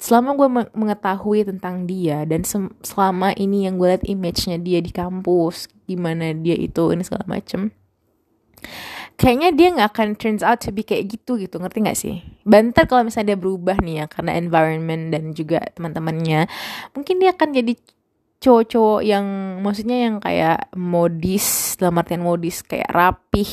selama 0.02 0.34
gue 0.34 0.49
mengetahui 0.75 1.46
tentang 1.46 1.87
dia 1.87 2.26
dan 2.26 2.42
selama 2.82 3.30
ini 3.38 3.70
yang 3.70 3.78
gue 3.78 3.87
liat 3.87 4.02
image-nya 4.02 4.58
dia 4.58 4.82
di 4.82 4.90
kampus 4.90 5.70
gimana 5.87 6.34
dia 6.34 6.58
itu 6.58 6.90
ini 6.90 7.06
segala 7.06 7.22
macem 7.30 7.70
kayaknya 9.22 9.54
dia 9.54 9.68
nggak 9.70 9.90
akan 9.94 10.08
turns 10.18 10.42
out 10.42 10.58
to 10.58 10.74
be 10.74 10.82
kayak 10.82 11.06
gitu 11.06 11.38
gitu 11.38 11.62
ngerti 11.62 11.78
nggak 11.78 11.98
sih? 11.98 12.18
Banter 12.42 12.90
kalau 12.90 13.06
misalnya 13.06 13.32
dia 13.32 13.38
berubah 13.38 13.78
nih 13.78 14.02
ya 14.02 14.06
karena 14.10 14.34
environment 14.34 15.14
dan 15.14 15.30
juga 15.30 15.62
teman-temannya 15.78 16.50
mungkin 16.90 17.22
dia 17.22 17.30
akan 17.30 17.48
jadi 17.54 17.72
cowok-cowok 18.42 19.00
yang 19.06 19.26
maksudnya 19.62 20.10
yang 20.10 20.18
kayak 20.18 20.74
modis 20.74 21.78
dalam 21.78 22.02
artian 22.02 22.26
modis 22.26 22.66
kayak 22.66 22.90
rapih 22.90 23.46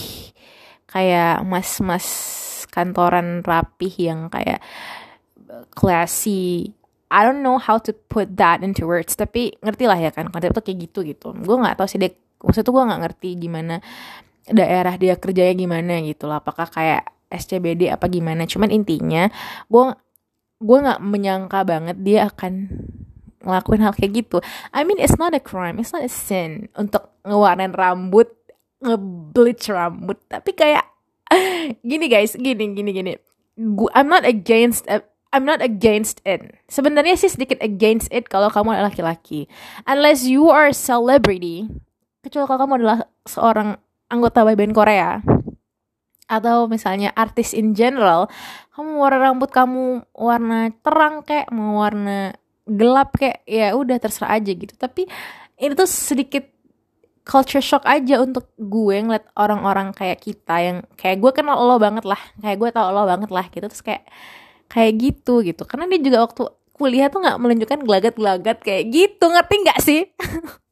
kayak 0.89 1.45
mas-mas 1.45 2.09
kantoran 2.73 3.45
rapih 3.45 3.93
yang 3.93 4.33
kayak 4.33 4.65
classy. 5.77 6.73
I 7.09 7.25
don't 7.25 7.45
know 7.45 7.61
how 7.61 7.77
to 7.77 7.93
put 7.93 8.37
that 8.41 8.65
into 8.65 8.89
words 8.89 9.13
tapi 9.13 9.53
ngerti 9.61 9.85
lah 9.85 10.01
ya 10.01 10.09
kan 10.09 10.33
konsep 10.33 10.49
tuh 10.49 10.65
kayak 10.65 10.89
gitu 10.89 11.05
gitu. 11.05 11.37
Gue 11.37 11.57
nggak 11.61 11.77
tahu 11.77 11.85
sih 11.85 12.01
dia 12.01 12.09
maksudnya 12.41 12.65
tuh 12.65 12.73
gue 12.73 12.83
nggak 12.89 13.01
ngerti 13.05 13.29
gimana 13.37 13.75
daerah 14.49 14.95
dia 14.97 15.15
kerjanya 15.15 15.55
gimana 15.55 16.01
gitu 16.03 16.25
lah 16.25 16.41
apakah 16.41 16.67
kayak 16.69 17.07
SCBD 17.29 17.93
apa 17.93 18.09
gimana. 18.09 18.49
Cuman 18.49 18.73
intinya 18.73 19.29
gue 19.69 19.83
gue 20.59 20.77
nggak 20.81 20.99
menyangka 20.99 21.59
banget 21.63 21.97
dia 22.03 22.27
akan 22.27 22.67
ngelakuin 23.45 23.81
hal 23.85 23.93
kayak 23.95 24.25
gitu. 24.25 24.37
I 24.75 24.83
mean 24.83 24.99
it's 24.99 25.15
not 25.15 25.31
a 25.31 25.41
crime 25.41 25.79
it's 25.79 25.95
not 25.95 26.03
a 26.03 26.11
sin 26.11 26.67
untuk 26.75 27.07
ngewarnain 27.23 27.71
rambut 27.71 28.33
ngebleach 28.83 29.69
rambut. 29.71 30.19
Tapi 30.27 30.51
kayak 30.57 30.83
gini 31.89 32.05
guys 32.09 32.35
gini 32.35 32.75
gini 32.75 32.91
gini. 32.91 33.11
Gua, 33.59 33.91
I'm 33.91 34.07
not 34.07 34.23
against 34.23 34.87
uh, 34.87 35.03
I'm 35.29 35.45
not 35.45 35.61
against 35.61 36.25
it. 36.25 36.57
Sebenarnya 36.65 37.13
sih 37.13 37.29
sedikit 37.29 37.61
against 37.61 38.09
it 38.09 38.33
kalau 38.33 38.49
kamu 38.49 38.73
adalah 38.73 38.89
laki-laki. 38.89 39.45
Unless 39.85 40.25
you 40.25 40.49
are 40.49 40.73
a 40.73 40.75
celebrity, 40.75 41.69
kecuali 42.25 42.49
kalau 42.49 42.59
kamu 42.65 42.73
adalah 42.81 42.99
seorang 43.29 43.77
anggota 44.09 44.43
boyband 44.43 44.73
Korea 44.73 45.21
atau 46.29 46.69
misalnya 46.69 47.09
artis 47.17 47.57
in 47.57 47.73
general, 47.73 48.29
kamu 48.77 49.01
warna 49.01 49.33
rambut 49.33 49.49
kamu 49.49 50.05
warna 50.13 50.69
terang 50.85 51.25
kayak 51.25 51.49
mau 51.49 51.81
warna 51.81 52.37
gelap 52.69 53.17
kayak 53.17 53.41
ya 53.49 53.73
udah 53.73 53.97
terserah 53.97 54.37
aja 54.37 54.53
gitu. 54.53 54.77
Tapi 54.77 55.09
ini 55.57 55.73
tuh 55.73 55.89
sedikit 55.89 56.45
culture 57.25 57.65
shock 57.65 57.81
aja 57.89 58.21
untuk 58.21 58.53
gue 58.61 58.97
ngeliat 59.01 59.25
orang-orang 59.33 59.89
kayak 59.93 60.21
kita 60.21 60.55
yang 60.61 60.77
kayak 60.93 61.17
gue 61.17 61.31
kenal 61.33 61.57
lo 61.65 61.81
banget 61.81 62.05
lah, 62.05 62.21
kayak 62.37 62.57
gue 62.61 62.69
tau 62.77 62.93
lo 62.93 63.09
banget 63.09 63.29
lah 63.33 63.45
gitu 63.49 63.65
terus 63.65 63.81
kayak 63.81 64.05
kayak 64.69 64.93
gitu 65.01 65.41
gitu. 65.41 65.65
Karena 65.65 65.89
dia 65.89 65.97
juga 65.97 66.29
waktu 66.29 66.45
kuliah 66.77 67.09
tuh 67.09 67.25
nggak 67.25 67.37
menunjukkan 67.41 67.79
gelagat-gelagat 67.83 68.57
kayak 68.61 68.83
gitu, 68.93 69.25
ngerti 69.33 69.55
nggak 69.65 69.79
sih? 69.81 70.01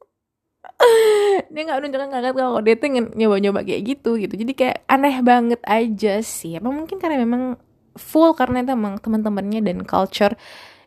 dia 1.52 1.62
nggak 1.66 1.78
menunjukkan 1.82 2.08
ngangkat 2.08 2.34
kalau 2.38 2.60
dia 2.62 2.74
tuh 2.78 2.88
nyoba-nyoba 3.18 3.60
kayak 3.66 3.82
gitu 3.84 4.14
gitu. 4.18 4.34
Jadi 4.38 4.52
kayak 4.54 4.76
aneh 4.86 5.16
banget 5.20 5.60
aja 5.66 6.22
sih. 6.22 6.58
Apa 6.58 6.70
mungkin 6.70 7.02
karena 7.02 7.22
memang 7.22 7.58
full 7.98 8.30
karena 8.38 8.62
itu 8.62 8.72
emang 8.78 9.02
teman-temannya 9.02 9.60
dan 9.66 9.82
culture 9.82 10.38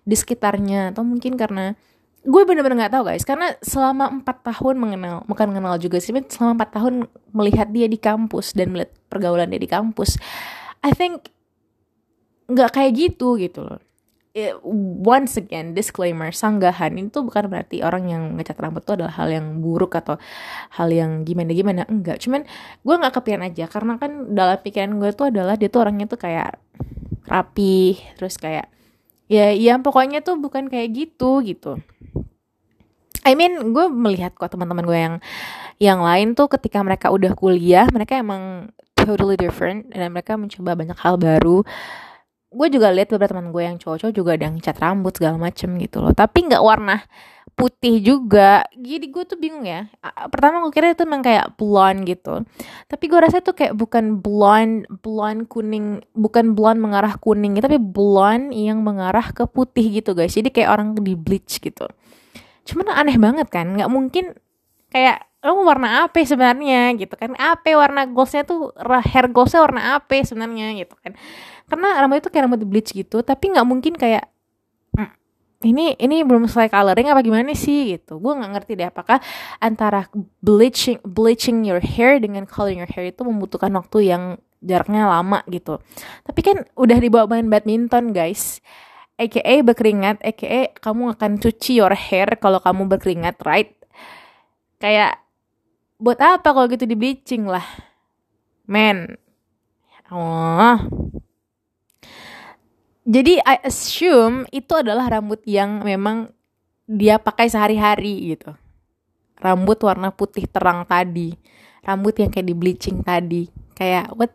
di 0.07 0.15
sekitarnya. 0.15 0.95
Atau 0.95 1.03
mungkin 1.03 1.35
karena 1.35 1.75
gue 2.23 2.41
bener-bener 2.47 2.87
nggak 2.87 2.93
tahu 2.95 3.03
guys. 3.11 3.27
Karena 3.27 3.51
selama 3.59 4.07
empat 4.21 4.47
tahun 4.47 4.75
mengenal 4.79 5.27
bukan 5.27 5.51
mengenal 5.51 5.75
juga 5.75 5.99
sih 5.99 6.15
selama 6.15 6.63
empat 6.63 6.69
tahun 6.79 6.93
melihat 7.35 7.67
dia 7.71 7.87
di 7.91 7.99
kampus 7.99 8.55
dan 8.55 8.71
melihat 8.71 8.95
pergaulan 9.11 9.51
dia 9.51 9.59
di 9.59 9.67
kampus 9.67 10.15
I 10.81 10.95
think 10.95 11.27
nggak 12.51 12.71
kayak 12.75 12.91
gitu 12.95 13.35
gitu 13.39 13.63
loh 13.63 13.79
it, 14.31 14.55
once 15.03 15.35
again 15.35 15.75
disclaimer 15.75 16.31
sanggahan 16.31 16.95
itu 16.95 17.19
bukan 17.23 17.51
berarti 17.51 17.83
orang 17.83 18.07
yang 18.07 18.23
ngecat 18.39 18.57
rambut 18.59 18.83
itu 18.83 18.95
adalah 18.95 19.13
hal 19.15 19.27
yang 19.27 19.59
buruk 19.59 19.95
atau 19.99 20.15
hal 20.75 20.87
yang 20.91 21.27
gimana 21.27 21.51
gimana 21.51 21.81
enggak. 21.87 22.23
Cuman 22.23 22.47
gue 22.83 22.95
nggak 22.95 23.13
kepikiran 23.19 23.43
aja 23.51 23.65
karena 23.67 23.93
kan 23.99 24.11
dalam 24.31 24.57
pikiran 24.59 24.91
gue 24.99 25.09
tuh 25.11 25.27
adalah 25.31 25.55
dia 25.59 25.67
tuh 25.67 25.81
orangnya 25.83 26.07
tuh 26.07 26.19
kayak 26.19 26.55
rapi 27.27 27.99
terus 28.17 28.35
kayak 28.35 28.67
ya 29.31 29.55
ya 29.55 29.79
pokoknya 29.79 30.23
tuh 30.23 30.39
bukan 30.39 30.67
kayak 30.71 30.91
gitu 30.95 31.43
gitu. 31.43 31.79
I 33.21 33.37
mean 33.37 33.75
gue 33.75 33.85
melihat 33.91 34.33
kok 34.33 34.49
teman-teman 34.49 34.83
gue 34.87 34.99
yang 34.99 35.15
yang 35.77 35.99
lain 36.01 36.33
tuh 36.33 36.49
ketika 36.49 36.81
mereka 36.81 37.13
udah 37.13 37.37
kuliah 37.37 37.85
mereka 37.93 38.17
emang 38.17 38.73
totally 38.97 39.37
different 39.37 39.89
dan 39.93 40.13
mereka 40.13 40.37
mencoba 40.37 40.77
banyak 40.77 40.97
hal 40.97 41.17
baru 41.17 41.65
gue 42.51 42.67
juga 42.67 42.91
lihat 42.91 43.15
beberapa 43.15 43.31
teman 43.31 43.55
gue 43.55 43.63
yang 43.63 43.77
cowok-cowok 43.79 44.13
juga 44.13 44.35
ada 44.35 44.51
yang 44.51 44.59
cat 44.59 44.75
rambut 44.75 45.15
segala 45.15 45.39
macem 45.39 45.71
gitu 45.79 46.03
loh. 46.03 46.11
Tapi 46.11 46.51
nggak 46.51 46.59
warna 46.59 46.99
putih 47.55 48.03
juga. 48.03 48.67
Jadi 48.75 49.07
gue 49.07 49.23
tuh 49.23 49.39
bingung 49.39 49.63
ya. 49.63 49.87
Pertama 50.27 50.59
gue 50.67 50.71
kira 50.75 50.91
itu 50.91 51.07
memang 51.07 51.23
kayak 51.23 51.55
blonde 51.55 52.03
gitu. 52.03 52.43
Tapi 52.91 53.03
gue 53.07 53.19
rasa 53.23 53.39
itu 53.39 53.55
kayak 53.55 53.79
bukan 53.79 54.19
blonde 54.19 54.83
blonde 54.99 55.47
kuning 55.47 56.03
bukan 56.11 56.51
blonde 56.51 56.83
mengarah 56.83 57.15
kuning 57.15 57.55
tapi 57.63 57.79
blonde 57.79 58.51
yang 58.51 58.83
mengarah 58.83 59.31
ke 59.31 59.47
putih 59.47 60.03
gitu 60.03 60.11
guys. 60.11 60.35
Jadi 60.35 60.51
kayak 60.51 60.75
orang 60.75 60.99
di 60.99 61.15
bleach 61.15 61.63
gitu. 61.63 61.87
Cuman 62.67 62.91
aneh 62.91 63.15
banget 63.15 63.47
kan 63.47 63.79
nggak 63.79 63.87
mungkin 63.87 64.35
kayak 64.91 65.23
lo 65.41 65.57
mau 65.57 65.73
warna 65.73 66.05
apa 66.05 66.21
sebenarnya? 66.21 66.93
gitu 66.99 67.15
kan. 67.17 67.33
Apa 67.39 67.73
warna 67.73 68.05
goalsnya 68.05 68.45
tuh 68.45 68.75
hair 69.07 69.25
goalsnya 69.31 69.63
warna 69.63 69.81
apa 69.97 70.19
sebenarnya? 70.21 70.75
gitu 70.77 70.93
kan 70.99 71.15
karena 71.71 72.03
rambut 72.03 72.19
itu 72.19 72.27
kayak 72.27 72.43
rambut 72.51 72.67
bleach 72.67 72.91
gitu 72.91 73.23
tapi 73.23 73.55
nggak 73.55 73.63
mungkin 73.63 73.95
kayak 73.95 74.27
mm, 74.91 75.11
ini 75.63 75.95
ini 75.95 76.25
belum 76.27 76.51
selesai 76.51 76.73
coloring 76.73 77.07
apa 77.13 77.21
gimana 77.23 77.53
sih? 77.55 77.95
Gitu. 77.95 78.17
Gue 78.17 78.33
nggak 78.33 78.51
ngerti 78.59 78.71
deh 78.75 78.87
apakah 78.89 79.23
antara 79.61 80.09
bleaching 80.41 80.99
bleaching 81.05 81.63
your 81.63 81.79
hair 81.79 82.17
dengan 82.19 82.43
coloring 82.49 82.81
your 82.81 82.91
hair 82.91 83.13
itu 83.13 83.21
membutuhkan 83.21 83.71
waktu 83.71 84.11
yang 84.11 84.23
jaraknya 84.59 85.07
lama 85.07 85.45
gitu. 85.47 85.79
Tapi 86.27 86.39
kan 86.43 86.57
udah 86.75 86.97
dibawa 86.99 87.29
main 87.29 87.47
badminton 87.47 88.11
guys. 88.11 88.59
Aka 89.21 89.61
berkeringat 89.61 90.19
aka 90.25 90.73
kamu 90.81 91.13
akan 91.15 91.31
cuci 91.37 91.77
your 91.77 91.93
hair 91.93 92.35
kalau 92.41 92.57
kamu 92.57 92.89
berkeringat 92.89 93.37
right? 93.45 93.77
Kayak 94.81 95.21
buat 96.01 96.17
apa 96.17 96.51
kalau 96.51 96.67
gitu 96.67 96.89
di 96.89 96.97
bleaching 96.97 97.45
lah? 97.45 97.63
Men. 98.65 99.13
Oh 100.11 100.75
jadi 103.11 103.43
I 103.43 103.59
assume 103.67 104.47
itu 104.55 104.71
adalah 104.71 105.11
rambut 105.11 105.43
yang 105.43 105.83
memang 105.83 106.31
dia 106.87 107.19
pakai 107.19 107.51
sehari-hari 107.51 108.31
gitu. 108.31 108.55
Rambut 109.35 109.83
warna 109.83 110.15
putih 110.15 110.47
terang 110.47 110.87
tadi. 110.87 111.35
Rambut 111.83 112.15
yang 112.15 112.31
kayak 112.31 112.47
di 112.47 112.55
bleaching 112.55 113.03
tadi. 113.03 113.51
Kayak 113.75 114.15
what 114.15 114.31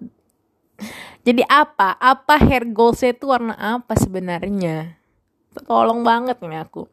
jadi 1.26 1.40
apa? 1.48 1.96
Apa 1.96 2.36
hair 2.36 2.68
goalsnya 2.68 3.16
itu 3.16 3.32
warna 3.32 3.56
apa 3.56 3.96
sebenarnya? 3.96 5.00
Tolong 5.64 6.04
banget 6.04 6.36
nih 6.44 6.60
aku. 6.60 6.84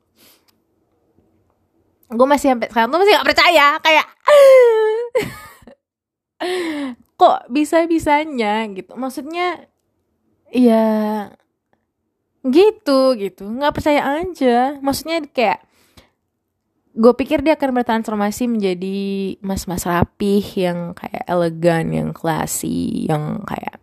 gue 2.13 2.27
masih 2.29 2.53
sampai 2.53 2.69
sekarang 2.69 2.93
tuh 2.93 3.01
masih 3.01 3.17
gak 3.17 3.25
percaya 3.25 3.67
kayak 3.81 4.05
kok 7.19 7.39
bisa 7.49 7.89
bisanya 7.89 8.69
gitu 8.69 8.93
maksudnya 8.93 9.65
ya 10.53 10.85
gitu 12.43 13.15
gitu 13.15 13.47
nggak 13.47 13.75
percaya 13.75 14.19
aja 14.19 14.75
maksudnya 14.83 15.23
kayak 15.31 15.63
gue 16.93 17.13
pikir 17.15 17.41
dia 17.41 17.57
akan 17.57 17.73
bertransformasi 17.73 18.45
menjadi 18.51 18.99
mas-mas 19.41 19.87
rapih 19.87 20.43
yang 20.53 20.93
kayak 20.93 21.23
elegan 21.25 21.89
yang 21.89 22.09
classy 22.11 23.07
yang 23.09 23.41
kayak 23.47 23.79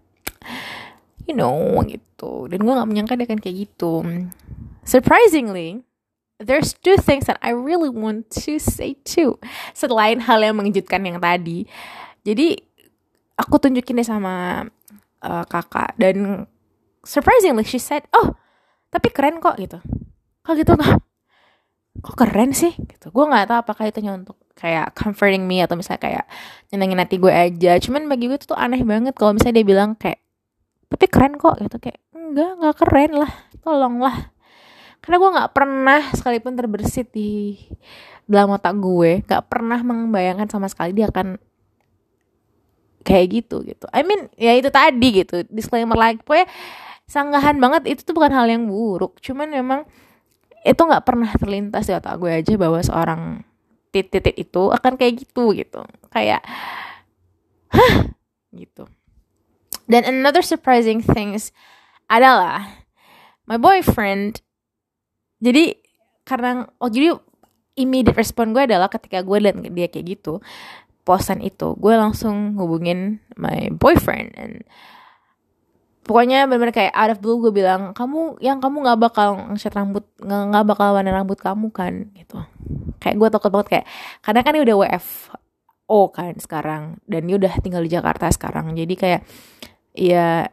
you 1.27 1.35
know 1.35 1.81
gitu 1.89 2.47
dan 2.53 2.61
gue 2.63 2.73
nggak 2.77 2.91
menyangka 2.91 3.19
dia 3.19 3.27
akan 3.27 3.41
kayak 3.41 3.57
gitu 3.67 4.05
surprisingly 4.85 5.83
there's 6.41 6.73
two 6.73 6.97
things 6.97 7.29
that 7.29 7.37
I 7.45 7.53
really 7.53 7.93
want 7.93 8.33
to 8.49 8.57
say 8.59 8.97
too. 9.05 9.37
Selain 9.77 10.25
hal 10.25 10.41
yang 10.41 10.57
mengejutkan 10.57 11.05
yang 11.05 11.21
tadi. 11.21 11.69
Jadi 12.25 12.57
aku 13.37 13.61
tunjukin 13.61 14.01
deh 14.01 14.09
sama 14.09 14.65
uh, 15.21 15.45
kakak 15.45 15.93
dan 16.01 16.49
surprisingly 17.05 17.69
she 17.69 17.77
said, 17.77 18.09
"Oh, 18.17 18.35
tapi 18.91 19.09
keren 19.15 19.39
kok 19.39 19.57
gitu." 19.57 19.79
Kok 20.45 20.55
gitu 20.59 20.75
nggak? 20.75 20.99
Kok 22.01 22.17
keren 22.17 22.51
sih? 22.51 22.75
Gitu. 22.75 23.11
Gue 23.15 23.25
nggak 23.25 23.51
tahu 23.51 23.59
apakah 23.63 23.85
itu 23.87 24.03
untuk 24.05 24.37
kayak 24.59 24.93
comforting 24.93 25.47
me 25.49 25.65
atau 25.65 25.79
misalnya 25.79 26.01
kayak 26.03 26.25
nyenengin 26.75 27.01
hati 27.01 27.17
gue 27.17 27.33
aja. 27.33 27.79
Cuman 27.81 28.11
bagi 28.11 28.29
gue 28.29 28.37
itu 28.37 28.51
tuh 28.51 28.59
aneh 28.59 28.83
banget 28.85 29.15
kalau 29.17 29.37
misalnya 29.37 29.63
dia 29.63 29.67
bilang 29.69 29.97
kayak, 29.97 30.21
tapi 30.91 31.07
keren 31.07 31.39
kok 31.39 31.57
gitu 31.63 31.77
kayak 31.79 32.01
enggak 32.13 32.51
nggak 32.59 32.77
keren 32.77 33.13
lah, 33.25 33.33
tolonglah 33.63 34.17
karena 35.01 35.17
gue 35.17 35.31
nggak 35.33 35.51
pernah 35.57 36.01
sekalipun 36.13 36.53
terbersit 36.55 37.09
di 37.11 37.57
dalam 38.29 38.53
otak 38.53 38.77
gue 38.79 39.25
nggak 39.25 39.45
pernah 39.49 39.81
membayangkan 39.81 40.47
sama 40.47 40.69
sekali 40.69 40.93
dia 40.93 41.09
akan 41.09 41.41
kayak 43.01 43.27
gitu 43.33 43.65
gitu 43.65 43.89
I 43.91 44.05
mean 44.05 44.29
ya 44.37 44.53
itu 44.55 44.69
tadi 44.69 45.25
gitu 45.25 45.43
disclaimer 45.49 45.97
lagi 45.97 46.21
pokoknya 46.21 46.47
sanggahan 47.11 47.59
banget 47.59 47.91
itu 47.91 48.07
tuh 48.07 48.15
bukan 48.15 48.31
hal 48.31 48.47
yang 48.47 48.71
buruk. 48.71 49.19
Cuman 49.19 49.51
memang 49.51 49.83
itu 50.63 50.79
nggak 50.79 51.03
pernah 51.03 51.31
terlintas 51.35 51.91
di 51.91 51.93
otak 51.99 52.15
gue 52.23 52.31
aja 52.31 52.55
bahwa 52.55 52.79
seorang 52.79 53.43
titik-titik 53.91 54.39
itu 54.39 54.71
akan 54.71 54.95
kayak 54.95 55.27
gitu 55.27 55.51
gitu. 55.59 55.83
Kayak 56.15 56.47
hah? 57.75 58.15
Gitu. 58.55 58.87
Dan 59.91 60.07
another 60.07 60.47
surprising 60.47 61.03
things 61.03 61.51
adalah 62.07 62.87
my 63.51 63.59
boyfriend 63.59 64.39
jadi 65.43 65.75
karena 66.23 66.71
oh 66.79 66.87
jadi 66.87 67.19
immediate 67.75 68.15
respon 68.15 68.55
gue 68.55 68.63
adalah 68.63 68.87
ketika 68.87 69.27
gue 69.27 69.39
liat 69.43 69.59
dia 69.75 69.91
kayak 69.91 70.07
gitu 70.19 70.39
posan 71.03 71.43
itu 71.43 71.75
gue 71.75 71.95
langsung 71.97 72.55
hubungin 72.55 73.19
my 73.35 73.73
boyfriend 73.75 74.31
and 74.39 74.63
pokoknya 76.05 76.49
benar-benar 76.49 76.75
kayak 76.75 76.93
out 76.97 77.11
of 77.13 77.19
blue 77.21 77.39
gue 77.45 77.53
bilang 77.53 77.93
kamu 77.93 78.41
yang 78.41 78.59
kamu 78.59 78.77
nggak 78.83 78.99
bakal 79.01 79.29
ngecat 79.53 79.73
rambut 79.77 80.05
nggak 80.21 80.65
bakal 80.65 80.97
warna 80.97 81.13
rambut 81.13 81.39
kamu 81.39 81.69
kan 81.71 82.09
gitu. 82.17 82.41
Kayak 83.01 83.17
gue 83.17 83.29
takut 83.29 83.51
banget 83.53 83.69
kayak 83.69 83.87
karena 84.25 84.41
kan 84.45 84.53
dia 84.57 84.65
udah 84.65 84.77
WFO 84.81 86.01
kan 86.13 86.35
sekarang 86.41 86.83
dan 87.05 87.21
dia 87.29 87.37
udah 87.37 87.53
tinggal 87.61 87.83
di 87.85 87.91
Jakarta 87.93 88.27
sekarang. 88.33 88.73
Jadi 88.75 88.95
kayak 88.97 89.23
ya 89.95 90.49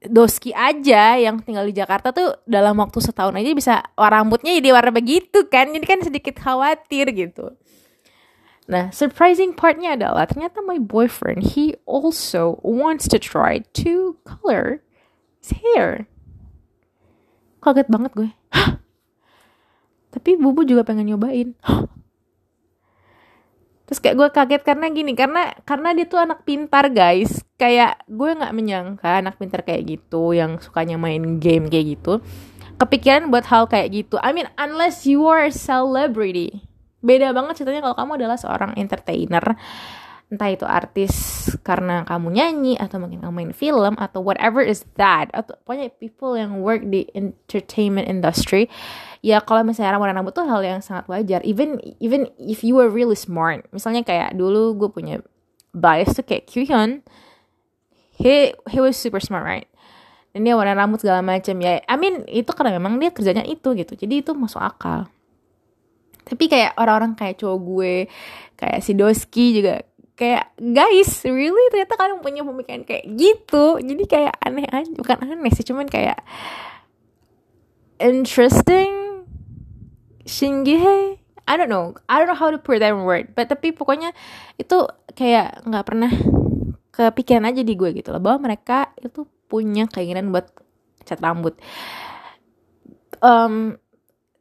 Doski 0.00 0.56
aja 0.56 1.20
yang 1.20 1.44
tinggal 1.44 1.68
di 1.68 1.76
Jakarta 1.76 2.08
tuh 2.08 2.40
dalam 2.48 2.72
waktu 2.80 3.04
setahun 3.04 3.36
aja 3.36 3.52
bisa 3.52 3.74
warna 4.00 4.24
rambutnya 4.24 4.56
jadi 4.56 4.72
warna 4.72 4.92
begitu 4.96 5.44
kan. 5.52 5.68
Jadi 5.68 5.84
kan 5.84 6.00
sedikit 6.00 6.40
khawatir 6.40 7.12
gitu 7.12 7.52
nah 8.68 8.92
surprising 8.92 9.56
partnya 9.56 9.96
adalah 9.96 10.28
ternyata 10.28 10.60
my 10.62 10.76
boyfriend 10.76 11.56
he 11.56 11.74
also 11.88 12.60
wants 12.60 13.08
to 13.08 13.16
try 13.16 13.64
to 13.72 14.18
color 14.26 14.84
his 15.40 15.56
hair. 15.56 16.06
Kaget 17.60 17.88
banget 17.88 18.12
gue. 18.16 18.30
Tapi 20.14 20.30
bubu 20.36 20.64
juga 20.64 20.84
pengen 20.84 21.08
nyobain. 21.12 21.56
Terus 23.88 23.98
kayak 23.98 24.16
gue 24.22 24.28
kaget 24.30 24.62
karena 24.62 24.86
gini 24.94 25.12
karena 25.18 25.50
karena 25.66 25.90
dia 25.90 26.06
tuh 26.06 26.22
anak 26.22 26.46
pintar 26.46 26.86
guys. 26.94 27.42
Kayak 27.58 28.06
gue 28.06 28.30
nggak 28.38 28.54
menyangka 28.54 29.18
anak 29.18 29.34
pintar 29.36 29.66
kayak 29.66 29.98
gitu 29.98 30.30
yang 30.30 30.62
sukanya 30.62 30.94
main 30.94 31.42
game 31.42 31.66
kayak 31.66 31.98
gitu 31.98 32.22
kepikiran 32.80 33.28
buat 33.28 33.44
hal 33.44 33.68
kayak 33.68 33.92
gitu. 33.92 34.16
I 34.24 34.32
mean 34.32 34.48
unless 34.56 35.04
you 35.04 35.28
are 35.28 35.44
a 35.44 35.52
celebrity 35.52 36.69
beda 37.00 37.32
banget 37.32 37.60
ceritanya 37.60 37.82
kalau 37.84 37.96
kamu 37.96 38.12
adalah 38.20 38.36
seorang 38.36 38.72
entertainer. 38.76 39.56
Entah 40.30 40.46
itu 40.46 40.62
artis 40.62 41.10
karena 41.66 42.06
kamu 42.06 42.30
nyanyi 42.30 42.78
atau 42.78 43.02
mungkin 43.02 43.18
kamu 43.18 43.34
main 43.34 43.50
film 43.50 43.98
atau 43.98 44.22
whatever 44.22 44.62
is 44.62 44.86
that. 44.94 45.26
Atau 45.34 45.58
pokoknya 45.66 45.90
people 45.98 46.38
yang 46.38 46.62
work 46.62 46.86
di 46.86 47.10
entertainment 47.18 48.06
industry. 48.06 48.70
Ya 49.26 49.42
kalau 49.42 49.66
misalnya 49.66 49.98
warna 49.98 50.14
rambut 50.14 50.30
tuh 50.30 50.46
hal 50.46 50.62
yang 50.62 50.78
sangat 50.86 51.10
wajar. 51.10 51.42
Even 51.42 51.82
even 51.98 52.30
if 52.38 52.62
you 52.62 52.78
were 52.78 52.86
really 52.86 53.18
smart. 53.18 53.66
Misalnya 53.74 54.06
kayak 54.06 54.38
dulu 54.38 54.78
gue 54.78 54.90
punya 54.94 55.18
bias 55.74 56.14
tuh 56.14 56.22
kayak 56.22 56.46
Kyuhyun. 56.46 57.02
He 58.14 58.54
he 58.70 58.78
was 58.78 58.94
super 58.94 59.18
smart 59.18 59.42
right? 59.42 59.66
Dan 60.30 60.46
dia 60.46 60.54
warna 60.54 60.78
rambut 60.78 61.02
segala 61.02 61.26
macam. 61.26 61.58
Ya 61.58 61.82
I 61.90 61.98
mean 61.98 62.22
itu 62.30 62.54
karena 62.54 62.78
memang 62.78 63.02
dia 63.02 63.10
kerjanya 63.10 63.42
itu 63.42 63.74
gitu. 63.74 63.98
Jadi 63.98 64.22
itu 64.22 64.30
masuk 64.30 64.62
akal 64.62 65.10
tapi 66.24 66.48
kayak 66.50 66.76
orang-orang 66.76 67.16
kayak 67.16 67.40
cowok 67.40 67.58
gue 67.60 67.94
kayak 68.60 68.80
si 68.84 68.92
Doski 68.92 69.46
juga 69.56 69.82
kayak 70.20 70.52
guys 70.60 71.24
really? 71.24 71.64
Ternyata 71.72 71.96
kalian 71.96 72.20
punya 72.20 72.44
pemikiran 72.44 72.84
kayak 72.84 73.04
gitu? 73.16 73.80
Jadi 73.80 74.04
kayak 74.04 74.36
aneh 74.44 74.68
aja 74.68 74.92
bukan 74.92 75.16
aneh 75.24 75.52
sih 75.56 75.64
cuman 75.64 75.88
kayak 75.88 76.20
interesting. 77.96 79.24
Shingihe 80.28 81.16
I 81.50 81.58
don't 81.58 81.66
know. 81.72 81.98
I 82.06 82.22
don't 82.22 82.30
know 82.30 82.38
how 82.38 82.52
to 82.52 82.62
put 82.62 82.78
that 82.78 82.94
word. 82.94 83.34
But 83.34 83.50
tapi 83.50 83.74
pokoknya 83.74 84.14
itu 84.54 84.86
kayak 85.18 85.66
nggak 85.66 85.84
pernah 85.88 86.12
kepikiran 86.94 87.48
aja 87.50 87.64
di 87.66 87.74
gue 87.74 87.90
gitu 87.96 88.14
loh 88.14 88.22
bahwa 88.22 88.52
mereka 88.52 88.94
itu 89.00 89.26
punya 89.50 89.90
keinginan 89.90 90.30
buat 90.30 90.46
cat 91.02 91.18
rambut. 91.18 91.58
Um, 93.18 93.80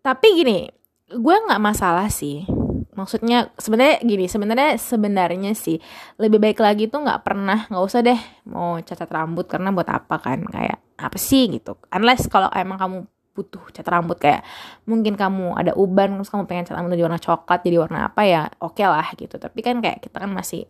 tapi 0.06 0.28
gini 0.38 0.70
gue 1.10 1.36
nggak 1.50 1.62
masalah 1.62 2.08
sih. 2.14 2.46
Maksudnya 2.94 3.56
sebenarnya 3.56 4.04
gini 4.04 4.28
sebenarnya 4.28 4.76
sebenarnya 4.76 5.52
sih 5.56 5.80
lebih 6.20 6.38
baik 6.38 6.60
lagi 6.60 6.92
tuh 6.92 7.00
nggak 7.02 7.24
pernah 7.24 7.66
nggak 7.72 7.84
usah 7.84 8.04
deh 8.04 8.20
mau 8.52 8.76
cacat 8.84 9.08
rambut 9.08 9.48
karena 9.48 9.74
buat 9.74 9.88
apa 9.90 10.20
kan? 10.22 10.46
Kayak 10.46 10.78
apa 11.00 11.18
sih 11.18 11.48
gitu? 11.50 11.80
Unless 11.90 12.28
kalau 12.28 12.52
emang 12.54 12.78
kamu 12.78 12.98
butuh 13.40 13.72
cat 13.72 13.88
rambut 13.88 14.20
kayak 14.20 14.44
mungkin 14.84 15.16
kamu 15.16 15.56
ada 15.56 15.72
uban 15.80 16.20
terus 16.20 16.28
kamu 16.28 16.44
pengen 16.44 16.68
cat 16.68 16.76
rambut 16.76 16.92
jadi 16.92 17.08
warna 17.08 17.22
coklat 17.24 17.60
jadi 17.64 17.78
warna 17.80 18.00
apa 18.12 18.22
ya 18.28 18.52
oke 18.60 18.76
okay 18.76 18.86
lah 18.86 19.08
gitu. 19.16 19.40
Tapi 19.40 19.60
kan 19.64 19.80
kayak 19.80 20.04
kita 20.04 20.20
kan 20.20 20.30
masih 20.30 20.68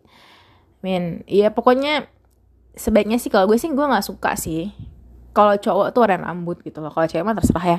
min 0.80 1.26
ya 1.26 1.50
pokoknya 1.50 2.06
sebaiknya 2.78 3.18
sih 3.18 3.28
kalau 3.28 3.50
gue 3.50 3.58
sih 3.58 3.68
gue 3.68 3.82
nggak 3.82 4.06
suka 4.06 4.38
sih 4.38 4.70
kalau 5.34 5.58
cowok 5.58 5.90
tuh 5.90 6.00
warna 6.06 6.30
rambut 6.30 6.62
gitu 6.62 6.78
loh. 6.78 6.94
Kalau 6.94 7.10
cewek 7.10 7.26
mah 7.26 7.34
terserah 7.34 7.66
ya 7.66 7.78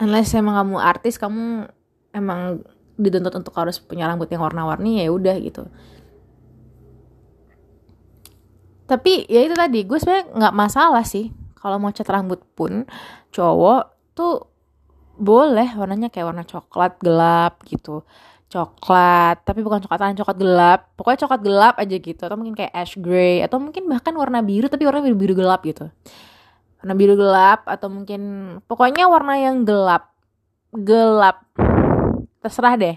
unless 0.00 0.32
emang 0.32 0.56
kamu 0.56 0.76
artis 0.80 1.20
kamu 1.20 1.68
emang 2.16 2.64
dituntut 3.00 3.32
untuk 3.36 3.54
harus 3.56 3.80
punya 3.80 4.08
rambut 4.08 4.28
yang 4.28 4.44
warna-warni 4.44 5.00
ya 5.00 5.12
udah 5.12 5.36
gitu. 5.40 5.68
Tapi 8.88 9.24
ya 9.30 9.46
itu 9.46 9.54
tadi 9.54 9.86
gue 9.86 9.98
sebenarnya 10.00 10.26
nggak 10.34 10.56
masalah 10.56 11.04
sih. 11.06 11.30
Kalau 11.54 11.76
mau 11.76 11.92
cat 11.92 12.08
rambut 12.08 12.40
pun 12.56 12.88
cowok 13.30 13.82
tuh 14.16 14.48
boleh 15.20 15.68
warnanya 15.76 16.08
kayak 16.08 16.32
warna 16.32 16.44
coklat 16.44 16.98
gelap 16.98 17.62
gitu. 17.68 18.02
Coklat 18.50 19.46
tapi 19.46 19.62
bukan 19.62 19.78
coklatan 19.84 20.18
coklat 20.18 20.38
gelap. 20.40 20.80
Pokoknya 20.98 21.28
coklat 21.28 21.40
gelap 21.44 21.74
aja 21.78 21.96
gitu 21.96 22.20
atau 22.26 22.36
mungkin 22.36 22.58
kayak 22.58 22.72
ash 22.74 22.98
gray 22.98 23.44
atau 23.46 23.62
mungkin 23.62 23.86
bahkan 23.86 24.12
warna 24.16 24.42
biru 24.42 24.66
tapi 24.66 24.82
warna 24.88 25.04
biru 25.04 25.16
biru 25.16 25.34
gelap 25.38 25.62
gitu 25.62 25.92
warna 26.80 26.94
biru 26.96 27.14
gelap 27.14 27.68
atau 27.68 27.92
mungkin 27.92 28.20
pokoknya 28.64 29.06
warna 29.06 29.36
yang 29.36 29.68
gelap 29.68 30.10
gelap. 30.74 31.46
Terserah 32.40 32.74
deh. 32.78 32.96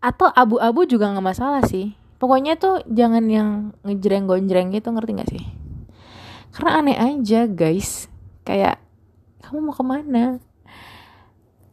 Atau 0.00 0.32
abu-abu 0.32 0.88
juga 0.88 1.12
nggak 1.12 1.26
masalah 1.26 1.62
sih. 1.68 1.94
Pokoknya 2.20 2.56
tuh 2.60 2.84
jangan 2.88 3.24
yang 3.32 3.72
ngejreng 3.80 4.28
gonjreng 4.28 4.68
gitu 4.76 4.92
ngerti 4.92 5.12
gak 5.16 5.30
sih? 5.32 5.44
Karena 6.52 6.70
aneh 6.80 6.96
aja 6.96 7.48
guys. 7.48 8.12
Kayak 8.44 8.80
kamu 9.40 9.58
mau 9.64 9.72
ke 9.76 9.84
mana? 9.84 10.24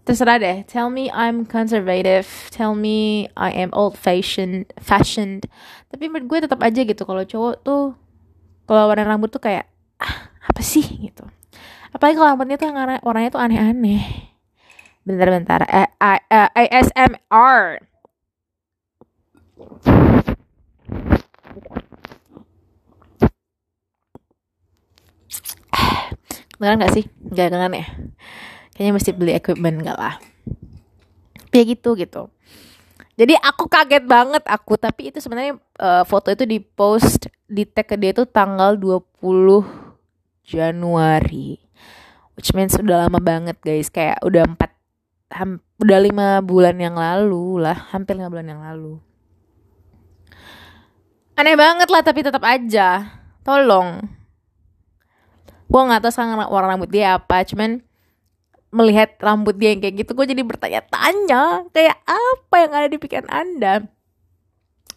Terserah 0.07 0.39
deh. 0.39 0.63
Tell 0.63 0.87
me 0.87 1.11
I'm 1.11 1.43
conservative. 1.43 2.27
Tell 2.47 2.79
me 2.79 3.27
I 3.35 3.51
am 3.59 3.75
old 3.75 3.99
fashioned 3.99 4.71
fashioned. 4.79 5.51
Tapi 5.91 6.07
menurut 6.07 6.27
gue 6.31 6.39
tetap 6.47 6.63
aja 6.63 6.79
gitu. 6.79 7.03
Kalau 7.03 7.27
cowok 7.27 7.55
tuh 7.63 7.83
kalau 8.67 8.87
warna 8.87 9.03
rambut 9.03 9.31
tuh 9.31 9.43
kayak 9.43 9.67
ah, 9.99 10.31
apa 10.47 10.63
sih? 10.63 10.83
gitu 10.83 11.27
apalagi 11.97 12.13
kalau 12.13 12.29
rambutnya 12.29 12.61
tuh 12.61 12.69
yang 12.69 12.77
warnanya 13.01 13.29
tuh 13.33 13.41
aneh-aneh. 13.41 14.05
Bentar-bentar 15.01 15.65
eh, 15.65 15.89
eh, 15.97 16.49
ASMR 16.53 17.81
Dengar 26.57 26.73
gak 26.81 26.93
sih? 26.93 27.05
Gak 27.33 27.53
dengar 27.53 27.69
ya? 27.69 27.85
Kayaknya 28.73 28.93
mesti 28.93 29.11
beli 29.13 29.33
equipment 29.33 29.81
gak 29.85 29.97
lah. 29.97 30.15
Ya 31.53 31.61
gitu 31.65 31.97
gitu. 31.97 32.29
Jadi 33.17 33.33
aku 33.41 33.65
kaget 33.69 34.05
banget 34.05 34.45
aku. 34.45 34.77
Tapi 34.77 35.09
itu 35.13 35.21
sebenarnya 35.21 35.57
uh, 35.81 36.05
foto 36.05 36.33
itu 36.33 36.45
di 36.45 36.61
post 36.61 37.29
di 37.45 37.65
tag 37.65 37.89
ke 37.89 37.97
dia 37.97 38.13
itu 38.13 38.25
tanggal 38.25 38.77
20 38.77 39.05
Januari 40.45 41.66
which 42.37 42.53
means 42.53 42.77
udah 42.77 43.09
lama 43.09 43.17
banget 43.17 43.57
guys. 43.59 43.89
Kayak 43.89 44.21
udah 44.21 44.45
empat 44.45 44.71
udah 45.81 45.99
lima 45.99 46.39
bulan 46.45 46.77
yang 46.77 46.93
lalu 46.95 47.59
lah. 47.59 47.89
Hampir 47.91 48.15
lima 48.15 48.29
bulan 48.29 48.47
yang 48.47 48.61
lalu. 48.61 49.01
Aneh 51.37 51.57
banget 51.57 51.89
lah 51.89 52.01
tapi 52.05 52.21
tetap 52.21 52.45
aja. 52.45 53.19
Tolong. 53.41 54.05
Gue 55.67 55.81
nggak 55.83 56.07
tahu 56.07 56.11
sekarang 56.13 56.47
warna 56.47 56.77
rambut 56.77 56.87
dia 56.93 57.19
apa. 57.19 57.43
Cuman 57.43 57.83
melihat 58.71 59.17
rambut 59.19 59.57
dia 59.57 59.73
yang 59.73 59.81
kayak 59.81 60.05
gitu 60.05 60.11
gue 60.13 60.25
jadi 60.27 60.43
bertanya-tanya 60.43 61.71
kayak 61.71 61.97
apa 62.05 62.55
yang 62.61 62.71
ada 62.77 62.87
di 62.87 62.97
pikiran 63.01 63.27
anda? 63.33 63.89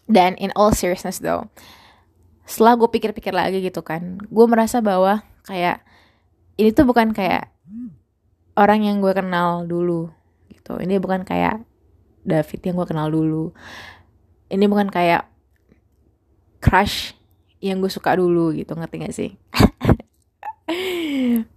Dan 0.05 0.37
in 0.37 0.53
all 0.53 0.75
seriousness 0.75 1.19
though 1.23 1.49
setelah 2.51 2.75
gue 2.75 2.89
pikir-pikir 2.91 3.31
lagi 3.31 3.63
gitu 3.63 3.79
kan 3.79 4.19
gue 4.19 4.45
merasa 4.49 4.83
bahwa 4.83 5.23
kayak 5.47 5.79
ini 6.59 6.69
tuh 6.75 6.83
bukan 6.87 7.15
kayak 7.15 7.51
orang 8.55 8.83
yang 8.83 8.99
gue 8.99 9.13
kenal 9.15 9.63
dulu 9.67 10.11
gitu. 10.51 10.77
Ini 10.79 10.99
bukan 10.99 11.23
kayak 11.23 11.63
David 12.21 12.61
yang 12.61 12.75
gue 12.77 12.87
kenal 12.87 13.07
dulu. 13.09 13.53
Ini 14.51 14.67
bukan 14.67 14.91
kayak 14.91 15.25
crush 16.61 17.15
yang 17.63 17.81
gue 17.81 17.89
suka 17.89 18.13
dulu 18.19 18.51
gitu. 18.53 18.75
Ngerti 18.75 18.95
gak 19.01 19.15
sih? 19.15 19.31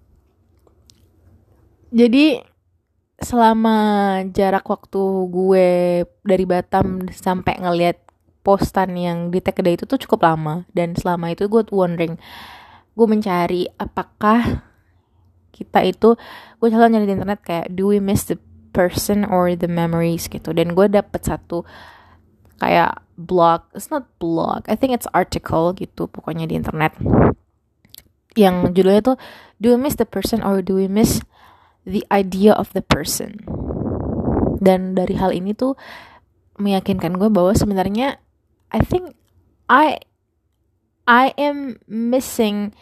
Jadi 1.94 2.42
selama 3.20 3.78
jarak 4.34 4.66
waktu 4.66 5.02
gue 5.30 5.68
dari 6.26 6.44
Batam 6.48 7.06
sampai 7.12 7.62
ngeliat 7.62 8.02
postan 8.44 8.98
yang 8.98 9.30
di 9.30 9.40
tag 9.40 9.56
itu 9.62 9.84
tuh 9.86 9.98
cukup 10.00 10.26
lama. 10.26 10.64
Dan 10.72 10.96
selama 10.96 11.30
itu 11.34 11.50
gue 11.50 11.62
wondering 11.74 12.16
gue 12.94 13.06
mencari 13.10 13.66
apakah 13.74 14.73
kita 15.54 15.86
itu 15.86 16.18
gue 16.58 16.68
selalu 16.68 16.98
nyari 16.98 17.06
di 17.06 17.14
internet 17.14 17.40
kayak 17.46 17.70
do 17.70 17.86
we 17.86 18.02
miss 18.02 18.26
the 18.26 18.34
person 18.74 19.22
or 19.22 19.54
the 19.54 19.70
memories? 19.70 20.26
Gitu. 20.26 20.50
Dan 20.50 20.74
gue 20.74 20.90
dapet 20.90 21.22
satu 21.22 21.62
kayak 22.58 23.02
blog 23.14 23.66
it's 23.74 23.90
not 23.90 24.06
blog 24.22 24.66
I 24.70 24.74
think 24.78 24.94
it's 24.94 25.10
article 25.14 25.70
gitu 25.78 26.10
pokoknya 26.10 26.50
di 26.50 26.58
internet. 26.58 26.98
Yang 28.34 28.74
judulnya 28.74 29.02
tuh 29.14 29.16
do 29.62 29.70
we 29.70 29.78
miss 29.78 29.94
the 29.94 30.08
person 30.08 30.42
or 30.42 30.58
do 30.58 30.74
we 30.74 30.90
miss 30.90 31.22
the 31.86 32.02
idea 32.10 32.50
of 32.50 32.74
the 32.74 32.82
person? 32.82 33.46
Dan 34.58 34.98
dari 34.98 35.14
hal 35.14 35.30
ini 35.30 35.54
tuh 35.54 35.78
meyakinkan 36.58 37.18
gue 37.18 37.30
bahwa 37.30 37.54
sebenarnya 37.54 38.18
I 38.74 38.82
think 38.82 39.14
I 39.70 40.02
I 41.04 41.36
am 41.36 41.78
missing 41.86 42.72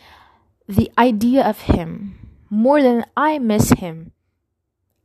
the 0.71 0.89
idea 0.97 1.43
of 1.43 1.67
him 1.69 2.22
more 2.53 2.85
than 2.85 3.09
I 3.17 3.41
miss 3.41 3.73
him 3.73 4.13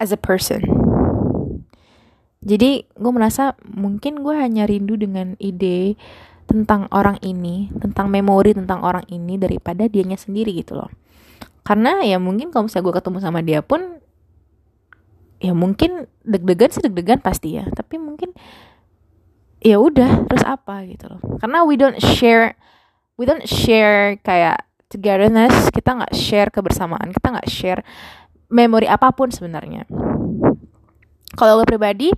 as 0.04 0.12
a 0.12 0.20
person. 0.20 0.68
Jadi 2.44 2.84
gue 2.84 3.12
merasa 3.16 3.56
mungkin 3.64 4.20
gue 4.20 4.36
hanya 4.36 4.68
rindu 4.68 5.00
dengan 5.00 5.40
ide 5.40 5.96
tentang 6.48 6.92
orang 6.92 7.20
ini, 7.24 7.72
tentang 7.80 8.12
memori 8.12 8.52
tentang 8.52 8.84
orang 8.84 9.08
ini 9.08 9.40
daripada 9.40 9.88
dianya 9.88 10.20
sendiri 10.20 10.52
gitu 10.60 10.76
loh. 10.76 10.92
Karena 11.64 12.04
ya 12.04 12.20
mungkin 12.20 12.52
kalau 12.52 12.68
misalnya 12.68 12.92
gue 12.92 12.96
ketemu 13.00 13.18
sama 13.24 13.40
dia 13.40 13.60
pun 13.64 14.00
ya 15.40 15.52
mungkin 15.56 16.08
deg-degan 16.28 16.72
sih 16.72 16.84
deg-degan 16.84 17.24
pasti 17.24 17.56
ya. 17.56 17.68
Tapi 17.68 17.96
mungkin 17.96 18.36
ya 19.64 19.80
udah 19.80 20.28
terus 20.28 20.44
apa 20.44 20.84
gitu 20.88 21.08
loh. 21.08 21.20
Karena 21.40 21.64
we 21.64 21.80
don't 21.80 22.00
share 22.00 22.60
we 23.16 23.24
don't 23.24 23.48
share 23.48 24.20
kayak 24.24 24.67
togetherness 24.88 25.72
kita 25.72 26.00
nggak 26.00 26.14
share 26.16 26.50
kebersamaan 26.52 27.12
kita 27.12 27.36
nggak 27.36 27.50
share 27.52 27.82
memori 28.48 28.88
apa 28.88 29.12
pun 29.12 29.28
sebenarnya. 29.28 29.84
Kalau 31.36 31.60
gue 31.62 31.68
pribadi 31.68 32.10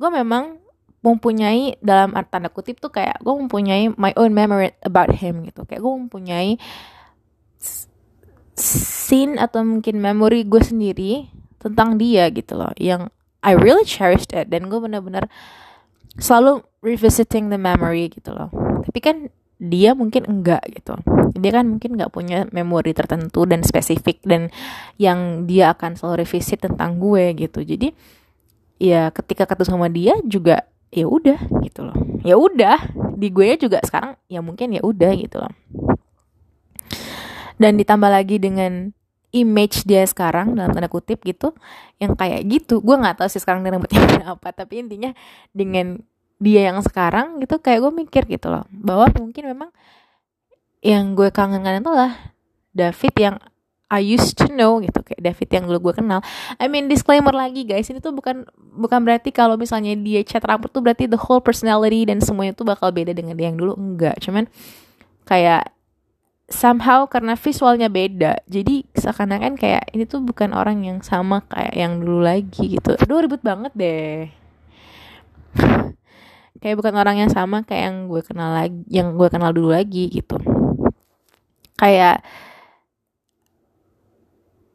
gue 0.00 0.10
memang 0.12 0.60
mempunyai 1.00 1.80
dalam 1.80 2.12
tanda 2.28 2.52
kutip 2.52 2.76
tuh 2.76 2.92
kayak 2.92 3.24
gue 3.24 3.32
mempunyai 3.32 3.88
my 3.96 4.12
own 4.20 4.36
memory 4.36 4.76
about 4.84 5.08
him 5.16 5.44
gitu. 5.48 5.64
Kayak 5.64 5.80
gue 5.80 5.92
mempunyai 5.96 6.50
scene 8.60 9.40
atau 9.40 9.64
mungkin 9.64 9.96
memory 9.96 10.44
gue 10.44 10.60
sendiri 10.60 11.32
tentang 11.56 11.96
dia 11.96 12.28
gitu 12.28 12.56
loh 12.56 12.72
yang 12.76 13.08
I 13.40 13.56
really 13.56 13.88
cherished 13.88 14.36
it. 14.36 14.52
Dan 14.52 14.68
gue 14.68 14.76
bener-bener 14.76 15.24
selalu 16.20 16.60
revisiting 16.84 17.48
the 17.48 17.56
memory 17.56 18.12
gitu 18.12 18.36
loh. 18.36 18.52
Tapi 18.84 19.00
kan 19.00 19.16
dia 19.60 19.92
mungkin 19.92 20.24
enggak 20.24 20.64
gitu. 20.72 20.96
Dia 21.36 21.60
kan 21.60 21.68
mungkin 21.68 22.00
nggak 22.00 22.10
punya 22.10 22.48
memori 22.48 22.96
tertentu 22.96 23.44
dan 23.44 23.60
spesifik 23.60 24.24
dan 24.24 24.48
yang 24.96 25.44
dia 25.44 25.76
akan 25.76 26.00
selalu 26.00 26.24
revisit 26.24 26.64
tentang 26.64 26.96
gue 26.96 27.36
gitu. 27.36 27.60
Jadi 27.60 27.92
ya 28.80 29.12
ketika 29.12 29.44
ketemu 29.44 29.68
sama 29.68 29.88
dia 29.92 30.16
juga 30.24 30.64
ya 30.88 31.04
udah 31.04 31.38
gitu 31.60 31.84
loh. 31.84 31.96
Ya 32.24 32.40
udah 32.40 32.80
di 33.14 33.28
gue 33.28 33.60
juga 33.60 33.84
sekarang 33.84 34.16
ya 34.32 34.40
mungkin 34.40 34.72
ya 34.72 34.80
udah 34.80 35.12
gitu 35.12 35.36
loh. 35.44 35.52
Dan 37.60 37.76
ditambah 37.76 38.08
lagi 38.08 38.40
dengan 38.40 38.96
image 39.30 39.86
dia 39.86 40.02
sekarang 40.08 40.58
dalam 40.58 40.74
tanda 40.74 40.88
kutip 40.88 41.20
gitu 41.22 41.52
yang 42.00 42.16
kayak 42.16 42.48
gitu. 42.48 42.80
Gue 42.80 42.96
nggak 42.96 43.20
tahu 43.20 43.28
sih 43.28 43.44
sekarang 43.44 43.60
rambutnya 43.62 44.00
apa 44.32 44.56
tapi 44.56 44.80
intinya 44.80 45.12
dengan 45.52 46.00
dia 46.40 46.72
yang 46.72 46.80
sekarang 46.80 47.38
gitu 47.44 47.60
kayak 47.60 47.84
gue 47.84 47.92
mikir 47.92 48.22
gitu 48.26 48.48
loh 48.48 48.64
bahwa 48.72 49.06
mungkin 49.20 49.44
memang 49.52 49.70
yang 50.80 51.12
gue 51.12 51.28
kangen-kangen 51.28 51.84
itu 51.84 51.92
lah 51.92 52.12
David 52.72 53.14
yang 53.20 53.36
I 53.90 54.00
used 54.06 54.38
to 54.38 54.46
know 54.48 54.78
gitu 54.78 55.02
kayak 55.02 55.18
David 55.18 55.48
yang 55.50 55.64
dulu 55.66 55.90
gue 55.90 55.98
kenal. 55.98 56.22
I 56.62 56.70
mean 56.70 56.86
disclaimer 56.86 57.34
lagi 57.34 57.66
guys, 57.66 57.90
ini 57.90 57.98
tuh 57.98 58.14
bukan 58.14 58.46
bukan 58.54 59.02
berarti 59.02 59.34
kalau 59.34 59.58
misalnya 59.58 59.98
dia 59.98 60.22
cat 60.22 60.46
rambut 60.46 60.70
tuh 60.70 60.78
berarti 60.78 61.10
the 61.10 61.18
whole 61.18 61.42
personality 61.42 62.06
dan 62.06 62.22
semuanya 62.22 62.54
tuh 62.54 62.62
bakal 62.62 62.94
beda 62.94 63.10
dengan 63.10 63.34
dia 63.34 63.50
yang 63.50 63.58
dulu 63.58 63.74
enggak. 63.74 64.14
Cuman 64.22 64.46
kayak 65.26 65.74
somehow 66.50 67.06
karena 67.06 67.38
visualnya 67.38 67.86
beda 67.86 68.42
jadi 68.50 68.82
seakan-akan 68.98 69.54
kayak 69.54 69.86
ini 69.94 70.02
tuh 70.02 70.18
bukan 70.18 70.50
orang 70.50 70.82
yang 70.82 70.98
sama 70.98 71.46
kayak 71.46 71.78
yang 71.78 72.02
dulu 72.02 72.26
lagi 72.26 72.74
gitu 72.74 72.98
aduh 72.98 73.22
ribet 73.22 73.38
banget 73.38 73.70
deh 73.78 74.26
kayak 76.58 76.76
bukan 76.82 76.94
orang 76.98 77.22
yang 77.22 77.30
sama 77.30 77.62
kayak 77.62 77.86
yang 77.86 77.96
gue 78.10 78.22
kenal 78.26 78.50
lagi 78.50 78.82
yang 78.90 79.14
gue 79.14 79.28
kenal 79.30 79.54
dulu 79.54 79.70
lagi 79.70 80.10
gitu. 80.10 80.36
Kayak 81.78 82.26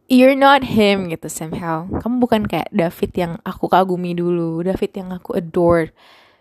you're 0.07 0.37
not 0.37 0.63
him 0.63 1.11
gitu 1.11 1.27
somehow. 1.27 1.83
Kamu 1.99 2.23
bukan 2.23 2.47
kayak 2.47 2.71
David 2.71 3.11
yang 3.13 3.33
aku 3.43 3.67
kagumi 3.67 4.15
dulu 4.15 4.63
David 4.63 4.91
yang 4.95 5.09
aku 5.11 5.35
adore 5.35 5.91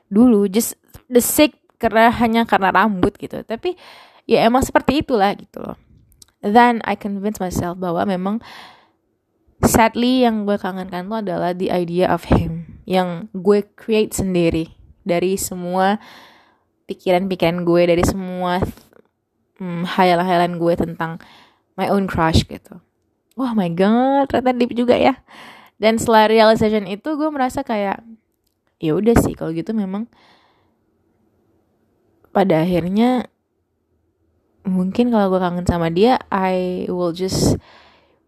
dulu 0.07 0.47
just 0.47 0.79
the 1.11 1.20
sake 1.20 1.59
karena 1.83 2.14
hanya 2.14 2.47
karena 2.47 2.70
rambut 2.70 3.18
gitu. 3.18 3.42
Tapi 3.42 3.75
ya 4.31 4.47
emang 4.47 4.62
seperti 4.62 5.03
itulah 5.03 5.35
gitu 5.35 5.61
loh. 5.61 5.77
Then 6.44 6.85
I 6.85 6.94
convince 6.94 7.40
myself 7.40 7.81
bahwa 7.81 8.05
memang 8.05 8.44
sadly 9.64 10.29
yang 10.29 10.44
gue 10.44 10.61
kangenkan 10.61 11.09
tuh 11.09 11.25
adalah 11.25 11.57
the 11.57 11.73
idea 11.73 12.09
of 12.12 12.29
him 12.29 12.81
yang 12.85 13.33
gue 13.33 13.64
create 13.81 14.12
sendiri 14.12 14.84
dari 15.05 15.37
semua 15.38 16.01
pikiran-pikiran 16.88 17.64
gue 17.64 17.83
dari 17.88 18.05
semua 18.05 18.61
hmm, 19.61 19.85
hayalan-hayalan 19.88 20.57
gue 20.57 20.75
tentang 20.75 21.21
my 21.77 21.88
own 21.93 22.09
crush 22.09 22.45
gitu. 22.45 22.81
Wah 23.35 23.51
oh 23.51 23.55
my 23.55 23.71
god 23.73 24.33
ternyata 24.33 24.57
deep 24.57 24.73
juga 24.73 24.97
ya. 24.97 25.21
Dan 25.77 26.01
setelah 26.01 26.31
realization 26.31 26.88
itu 26.88 27.17
gue 27.17 27.29
merasa 27.29 27.61
kayak 27.61 28.01
ya 28.79 28.93
udah 28.97 29.17
sih 29.21 29.37
kalau 29.37 29.53
gitu 29.53 29.77
memang 29.77 30.09
pada 32.35 32.67
akhirnya 32.67 33.31
mungkin 34.64 35.12
kalau 35.12 35.29
gue 35.29 35.40
kangen 35.40 35.69
sama 35.69 35.93
dia 35.93 36.19
I 36.33 36.88
will 36.88 37.12
just 37.12 37.61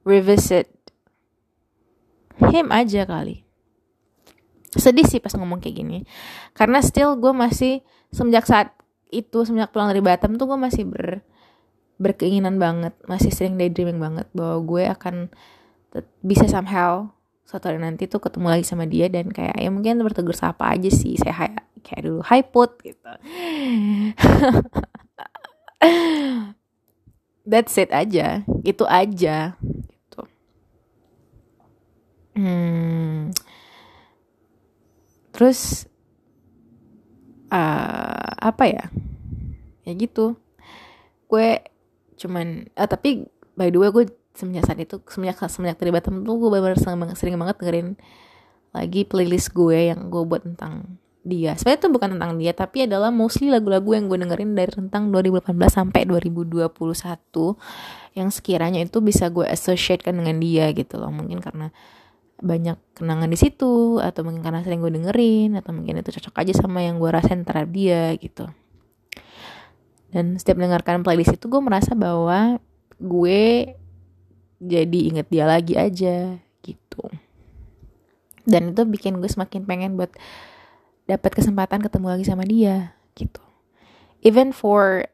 revisit 0.04 0.68
him 2.38 2.68
aja 2.68 3.08
kali 3.08 3.45
sedih 4.86 5.06
sih 5.06 5.18
pas 5.18 5.34
ngomong 5.34 5.58
kayak 5.58 5.82
gini. 5.82 5.98
Karena 6.54 6.78
still 6.78 7.18
gue 7.18 7.34
masih 7.34 7.82
semenjak 8.14 8.46
saat 8.46 8.70
itu 9.10 9.42
semenjak 9.42 9.74
pulang 9.74 9.90
dari 9.90 10.02
Batam 10.02 10.38
tuh 10.38 10.46
gue 10.46 10.58
masih 10.58 10.86
ber 10.86 11.26
berkeinginan 11.96 12.60
banget 12.60 12.92
masih 13.08 13.32
sering 13.32 13.56
daydreaming 13.56 13.96
banget 13.96 14.28
bahwa 14.36 14.60
gue 14.68 14.84
akan 14.84 15.32
bisa 16.20 16.44
somehow 16.44 17.08
suatu 17.46 17.72
hari 17.72 17.80
nanti 17.80 18.04
tuh 18.10 18.20
ketemu 18.20 18.52
lagi 18.52 18.68
sama 18.68 18.84
dia 18.84 19.08
dan 19.08 19.32
kayak 19.32 19.56
ya 19.56 19.70
mungkin 19.72 20.02
bertegur 20.04 20.36
sapa 20.36 20.76
aja 20.76 20.90
sih 20.92 21.16
saya 21.16 21.32
hai, 21.32 21.56
kayak 21.80 22.02
dulu 22.04 22.20
hi 22.26 22.42
put 22.44 22.76
gitu. 22.82 23.00
That's 27.46 27.78
it 27.78 27.94
aja 27.94 28.42
itu 28.66 28.84
aja 28.84 29.54
gitu. 29.62 30.22
Hmm. 32.34 33.30
Terus 35.36 35.84
uh, 37.52 38.32
apa 38.40 38.64
ya? 38.64 38.84
Ya 39.84 39.92
gitu. 39.92 40.40
Gue 41.28 41.60
cuman 42.16 42.72
uh, 42.72 42.88
tapi 42.88 43.28
by 43.52 43.68
the 43.68 43.76
way 43.76 43.92
gue 43.92 44.04
semenjak 44.32 44.64
saat 44.64 44.80
itu 44.80 44.96
semenjak 45.08 45.36
semenjak 45.52 45.76
terlibat 45.76 46.08
tuh 46.08 46.12
gue 46.16 46.48
benar 46.48 46.80
sering 46.80 47.00
banget 47.00 47.16
sering 47.20 47.36
banget 47.36 47.56
dengerin 47.60 47.88
lagi 48.72 49.08
playlist 49.08 49.52
gue 49.56 49.92
yang 49.92 50.12
gue 50.12 50.22
buat 50.24 50.44
tentang 50.44 51.00
dia. 51.26 51.58
Sebenarnya 51.58 51.80
itu 51.82 51.88
bukan 51.90 52.08
tentang 52.16 52.32
dia 52.38 52.52
tapi 52.54 52.86
adalah 52.86 53.10
mostly 53.10 53.50
lagu-lagu 53.50 53.98
yang 53.98 54.06
gue 54.06 54.18
dengerin 54.20 54.54
dari 54.54 54.70
rentang 54.70 55.10
2018 55.10 55.58
sampai 55.66 56.06
2021 56.06 56.70
yang 58.14 58.28
sekiranya 58.30 58.80
itu 58.84 59.02
bisa 59.02 59.26
gue 59.32 59.42
associatekan 59.42 60.22
dengan 60.22 60.38
dia 60.38 60.70
gitu 60.70 61.02
loh. 61.02 61.10
Mungkin 61.10 61.42
karena 61.42 61.74
banyak 62.36 62.76
kenangan 62.92 63.32
di 63.32 63.38
situ 63.40 63.96
atau 63.96 64.20
mungkin 64.20 64.44
karena 64.44 64.60
sering 64.60 64.84
gue 64.84 64.92
dengerin 64.92 65.56
atau 65.56 65.72
mungkin 65.72 66.04
itu 66.04 66.12
cocok 66.20 66.44
aja 66.44 66.52
sama 66.52 66.84
yang 66.84 67.00
gue 67.00 67.08
rasain 67.08 67.44
terhadap 67.48 67.72
dia 67.72 68.12
gitu. 68.20 68.44
Dan 70.12 70.36
setiap 70.36 70.60
mendengarkan 70.60 71.00
playlist 71.00 71.36
itu 71.36 71.48
gue 71.48 71.60
merasa 71.64 71.96
bahwa 71.96 72.60
gue 73.00 73.72
jadi 74.60 74.98
inget 75.12 75.28
dia 75.28 75.44
lagi 75.48 75.76
aja 75.76 76.40
gitu. 76.64 77.02
Dan 78.46 78.72
itu 78.72 78.82
bikin 78.84 79.18
gue 79.18 79.28
semakin 79.28 79.64
pengen 79.64 79.96
buat 79.96 80.12
dapat 81.08 81.40
kesempatan 81.40 81.82
ketemu 81.82 82.06
lagi 82.16 82.24
sama 82.24 82.44
dia 82.44 82.94
gitu. 83.16 83.42
Even 84.20 84.52
for 84.52 85.08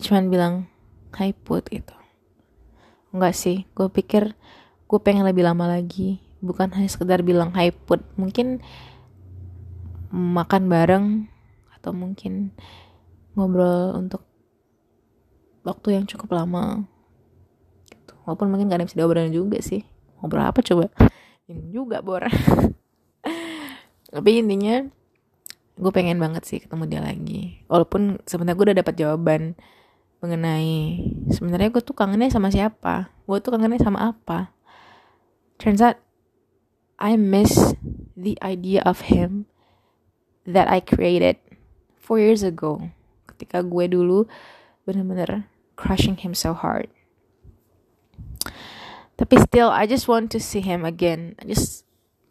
cuman 0.00 0.32
bilang 0.32 0.54
hi 1.16 1.32
put 1.32 1.68
gitu. 1.68 1.92
Enggak 3.10 3.34
sih 3.34 3.66
gue 3.74 3.88
pikir 3.90 4.36
gue 4.90 4.98
pengen 4.98 5.22
lebih 5.22 5.46
lama 5.46 5.70
lagi. 5.70 6.18
Bukan 6.42 6.74
hanya 6.74 6.90
sekedar 6.90 7.22
bilang 7.22 7.54
hi 7.54 7.70
put. 7.70 8.02
Mungkin 8.18 8.58
makan 10.10 10.66
bareng 10.66 11.30
atau 11.78 11.94
mungkin 11.94 12.50
ngobrol 13.38 13.94
untuk 13.94 14.26
waktu 15.62 15.94
yang 15.94 16.10
cukup 16.10 16.34
lama. 16.34 16.90
Walaupun 18.26 18.50
mungkin 18.50 18.66
gak 18.66 18.74
ada 18.74 18.82
yang 18.82 18.90
bisa 18.90 18.98
diobrolin 18.98 19.30
juga 19.30 19.62
sih. 19.62 19.86
Ngobrol 20.18 20.42
apa 20.42 20.58
coba? 20.58 20.90
Ini 21.46 21.70
juga 21.70 22.02
bor. 22.02 22.26
Tapi 24.14 24.30
intinya 24.42 24.90
gue 25.78 25.92
pengen 25.94 26.18
banget 26.18 26.42
sih 26.50 26.58
ketemu 26.58 26.90
dia 26.90 26.98
lagi. 26.98 27.62
Walaupun 27.70 28.18
sebenarnya 28.26 28.58
gue 28.58 28.66
udah 28.66 28.78
dapat 28.82 28.94
jawaban 28.98 29.42
mengenai 30.18 31.06
sebenarnya 31.30 31.70
gue 31.70 31.82
tuh 31.86 31.94
kangennya 31.94 32.26
sama 32.34 32.50
siapa? 32.50 33.14
Gue 33.30 33.38
tuh 33.38 33.54
kangennya 33.54 33.78
sama 33.78 34.10
apa 34.10 34.50
turns 35.60 35.84
out 35.84 36.00
I 36.98 37.16
miss 37.16 37.76
the 38.16 38.36
idea 38.40 38.82
of 38.84 39.12
him 39.12 39.46
that 40.48 40.68
I 40.68 40.80
created 40.80 41.36
four 42.00 42.18
years 42.18 42.42
ago 42.42 42.90
ketika 43.28 43.62
gue 43.62 43.86
dulu 43.88 44.24
bener-bener 44.88 45.46
crushing 45.76 46.16
him 46.20 46.32
so 46.32 46.52
hard. 46.52 46.88
Tapi 49.20 49.36
still 49.36 49.68
I 49.68 49.84
just 49.84 50.08
want 50.08 50.32
to 50.32 50.40
see 50.40 50.64
him 50.64 50.84
again. 50.84 51.36
I 51.40 51.44
just 51.44 51.84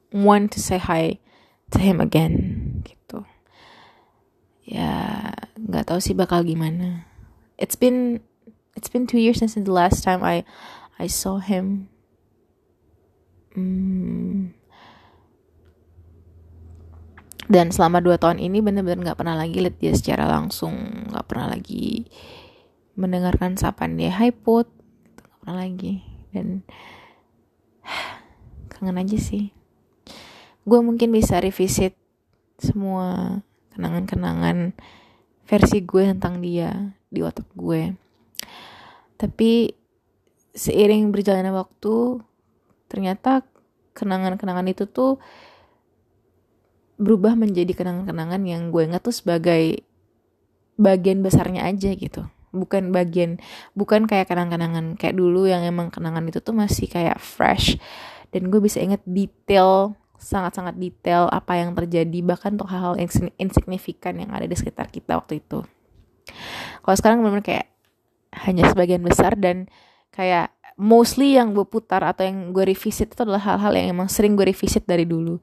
want 0.09 0.49
to 0.57 0.59
say 0.59 0.81
hi 0.81 1.21
to 1.69 1.77
him 1.77 2.01
again 2.01 2.81
gitu. 2.81 3.29
Ya 4.65 5.33
nggak 5.53 5.89
tahu 5.89 6.01
sih 6.01 6.17
bakal 6.17 6.41
gimana. 6.41 7.05
It's 7.61 7.77
been 7.77 8.25
it's 8.73 8.89
been 8.89 9.05
two 9.05 9.21
years 9.21 9.37
since 9.37 9.53
the 9.53 9.69
last 9.69 10.01
time 10.01 10.25
I 10.25 10.41
I 10.97 11.05
saw 11.05 11.37
him 11.37 11.93
hmm. 13.55 14.53
dan 17.49 17.73
selama 17.73 18.03
dua 18.03 18.21
tahun 18.21 18.37
ini 18.37 18.61
bener-bener 18.61 19.09
nggak 19.09 19.19
pernah 19.19 19.37
lagi 19.37 19.57
lihat 19.57 19.77
dia 19.81 19.93
secara 19.95 20.29
langsung 20.29 20.75
nggak 21.09 21.25
pernah 21.25 21.49
lagi 21.49 22.05
mendengarkan 22.99 23.55
sapaan 23.55 23.95
dia 23.95 24.11
hi 24.11 24.35
put 24.35 24.67
nggak 25.15 25.37
pernah 25.39 25.55
lagi. 25.63 26.03
Dan 26.35 26.67
kangen 28.71 28.99
aja 28.99 29.15
sih. 29.15 29.55
Gue 30.67 30.79
mungkin 30.83 31.15
bisa 31.15 31.39
revisit 31.39 31.95
semua 32.59 33.39
kenangan-kenangan 33.73 34.75
versi 35.47 35.79
gue 35.81 36.03
tentang 36.11 36.43
dia 36.43 36.93
di 37.07 37.23
otak 37.23 37.47
gue. 37.55 37.95
Tapi 39.15 39.71
seiring 40.53 41.15
berjalannya 41.15 41.55
waktu 41.55 42.19
ternyata 42.89 43.45
kenangan-kenangan 43.93 44.67
itu 44.67 44.89
tuh 44.89 45.21
berubah 46.99 47.39
menjadi 47.39 47.71
kenangan-kenangan 47.71 48.43
yang 48.43 48.75
gue 48.75 48.83
ingat 48.83 48.99
tuh 48.99 49.15
sebagai 49.15 49.87
bagian 50.75 51.23
besarnya 51.23 51.63
aja 51.63 51.95
gitu. 51.95 52.27
Bukan 52.49 52.91
bagian 52.91 53.37
bukan 53.77 54.09
kayak 54.09 54.27
kenang-kenangan 54.27 54.97
kayak 54.99 55.15
dulu 55.15 55.45
yang 55.47 55.63
emang 55.63 55.93
kenangan 55.93 56.25
itu 56.27 56.43
tuh 56.43 56.51
masih 56.51 56.91
kayak 56.91 57.21
fresh. 57.21 57.79
Dan 58.35 58.51
gue 58.51 58.59
bisa 58.59 58.83
inget 58.83 58.99
detail 59.07 59.95
sangat-sangat 60.19 60.75
detail 60.75 61.31
apa 61.31 61.55
yang 61.55 61.71
terjadi 61.71 62.19
bahkan 62.27 62.59
untuk 62.59 62.67
hal-hal 62.67 62.99
insignifikan 63.39 64.19
yang 64.19 64.35
ada 64.35 64.43
di 64.43 64.55
sekitar 64.59 64.91
kita 64.91 65.15
waktu 65.15 65.39
itu. 65.39 65.63
Kalau 66.83 66.95
sekarang 66.99 67.23
benar-benar 67.23 67.47
kayak 67.47 67.67
hanya 68.45 68.67
sebagian 68.67 69.01
besar 69.01 69.39
dan 69.39 69.71
kayak 70.09 70.53
mostly 70.79 71.35
yang 71.35 71.51
gue 71.51 71.67
putar 71.67 71.99
atau 72.07 72.23
yang 72.23 72.55
gue 72.55 72.71
revisit 72.71 73.11
itu 73.11 73.21
adalah 73.27 73.43
hal-hal 73.43 73.75
yang 73.75 73.99
emang 73.99 74.07
sering 74.07 74.39
gue 74.39 74.47
revisit 74.47 74.87
dari 74.87 75.03
dulu. 75.03 75.35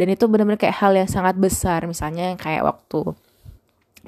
Dan 0.00 0.16
itu 0.16 0.24
benar-benar 0.24 0.56
kayak 0.56 0.80
hal 0.80 0.96
yang 0.96 1.04
sangat 1.04 1.36
besar. 1.36 1.84
Misalnya 1.84 2.32
yang 2.32 2.40
kayak 2.40 2.64
waktu 2.64 3.12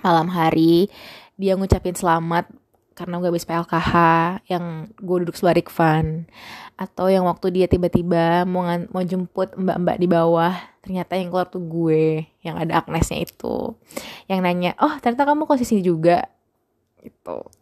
malam 0.00 0.32
hari 0.32 0.88
dia 1.36 1.52
ngucapin 1.52 1.92
selamat 1.92 2.48
karena 2.96 3.20
gue 3.20 3.28
habis 3.28 3.44
PLKH 3.44 3.92
yang 4.48 4.88
gue 4.96 5.16
duduk 5.28 5.36
sebelah 5.36 5.60
Rikvan. 5.60 6.24
Atau 6.80 7.12
yang 7.12 7.28
waktu 7.28 7.52
dia 7.52 7.66
tiba-tiba 7.68 8.48
mau 8.48 8.64
mau 8.88 9.04
jemput 9.04 9.52
mbak-mbak 9.52 9.96
di 10.00 10.08
bawah 10.08 10.56
ternyata 10.82 11.14
yang 11.14 11.30
keluar 11.30 11.46
tuh 11.46 11.62
gue 11.62 12.26
yang 12.40 12.56
ada 12.56 12.80
Agnesnya 12.80 13.20
itu. 13.20 13.76
Yang 14.24 14.40
nanya 14.40 14.72
oh 14.80 14.96
ternyata 15.04 15.28
kamu 15.28 15.44
kok 15.44 15.60
sini 15.60 15.84
juga? 15.84 16.24
Itu 17.04 17.52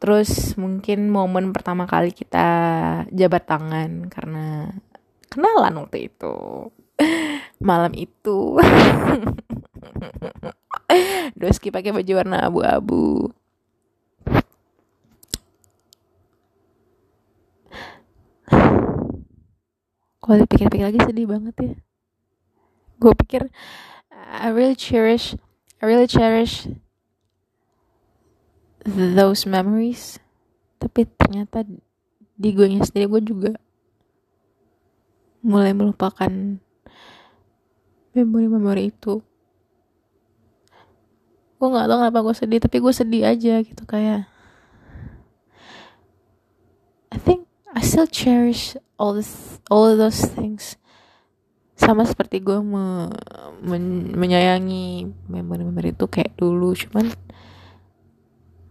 terus 0.00 0.56
mungkin 0.56 1.12
momen 1.12 1.52
pertama 1.52 1.84
kali 1.84 2.10
kita 2.10 2.48
jabat 3.12 3.44
tangan 3.44 4.08
karena 4.08 4.72
kenalan 5.28 5.84
waktu 5.84 6.08
itu 6.08 6.34
malam 7.68 7.92
itu 7.94 8.56
Doski 11.40 11.72
pakai 11.72 11.94
baju 11.94 12.12
warna 12.18 12.44
abu-abu. 12.44 13.32
Kalau 20.20 20.36
dipikir-pikir 20.46 20.84
lagi 20.84 21.00
sedih 21.00 21.26
banget 21.30 21.54
ya. 21.58 21.74
Gue 23.00 23.12
pikir 23.16 23.48
I 24.12 24.52
really 24.52 24.76
cherish, 24.76 25.32
I 25.80 25.88
really 25.88 26.04
cherish 26.04 26.68
those 28.86 29.44
memories. 29.44 30.16
Tapi 30.80 31.04
ternyata 31.04 31.64
di 32.40 32.50
gue 32.56 32.66
sendiri 32.80 33.04
gue 33.04 33.22
juga 33.24 33.52
mulai 35.44 35.72
melupakan 35.76 36.32
memori-memori 38.16 38.92
itu 38.92 39.20
gue 41.60 41.68
nggak 41.68 41.86
tahu 41.92 41.98
kenapa 42.00 42.18
gue 42.24 42.34
sedih 42.36 42.60
tapi 42.64 42.76
gue 42.80 42.92
sedih 42.96 43.22
aja 43.28 43.54
gitu 43.60 43.84
kayak 43.84 44.24
I 47.12 47.18
think 47.20 47.44
I 47.76 47.84
still 47.84 48.08
cherish 48.08 48.80
all 48.96 49.12
this 49.12 49.60
all 49.68 49.92
those 49.92 50.24
things 50.24 50.80
sama 51.76 52.08
seperti 52.08 52.40
gue 52.40 52.60
me, 52.64 53.12
men, 53.60 54.12
menyayangi 54.16 55.08
memori-memori 55.28 55.92
itu 55.92 56.08
kayak 56.08 56.36
dulu 56.40 56.72
cuman 56.72 57.12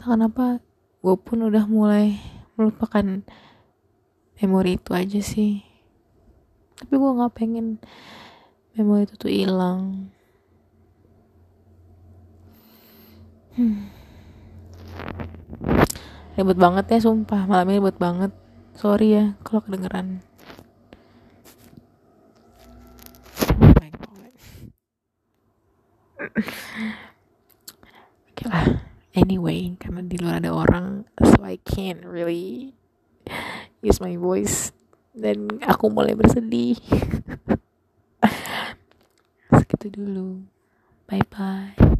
kenapa 0.10 0.60
gue 1.06 1.15
pun 1.15 1.45
udah 1.45 1.69
mulai 1.69 2.17
melupakan 2.58 3.22
memori 4.41 4.76
itu 4.76 4.91
aja 4.91 5.22
sih. 5.22 5.62
Tapi 6.76 6.93
gue 6.98 7.12
nggak 7.13 7.36
pengen 7.38 7.78
memori 8.74 9.06
itu 9.06 9.15
tuh 9.15 9.32
hilang. 9.32 10.10
Hmm. 13.54 13.91
ribet 16.39 16.56
banget 16.56 16.88
ya 16.88 17.04
sumpah. 17.04 17.43
Malam 17.45 17.67
ini 17.69 17.84
ribet 17.84 18.00
banget. 18.00 18.32
Sorry 18.80 19.15
ya 19.15 19.36
kalau 19.43 19.60
kedengeran. 19.63 20.24
Oh 23.60 23.76
oke 28.32 28.43
lah 28.48 28.88
anyway 29.13 29.78
karena 29.78 30.02
di 30.06 30.17
luar 30.17 30.41
ada 30.41 30.54
orang 30.54 31.06
so 31.22 31.41
I 31.41 31.58
can't 31.63 32.06
really 32.06 32.74
use 33.82 34.00
my 34.00 34.15
voice. 34.19 34.72
Dan 35.15 35.60
aku 35.65 35.91
mulai 35.91 36.15
bersedih. 36.15 36.80
Segitu 39.58 39.88
dulu. 39.91 40.45
Bye 41.10 41.26
bye 41.26 41.98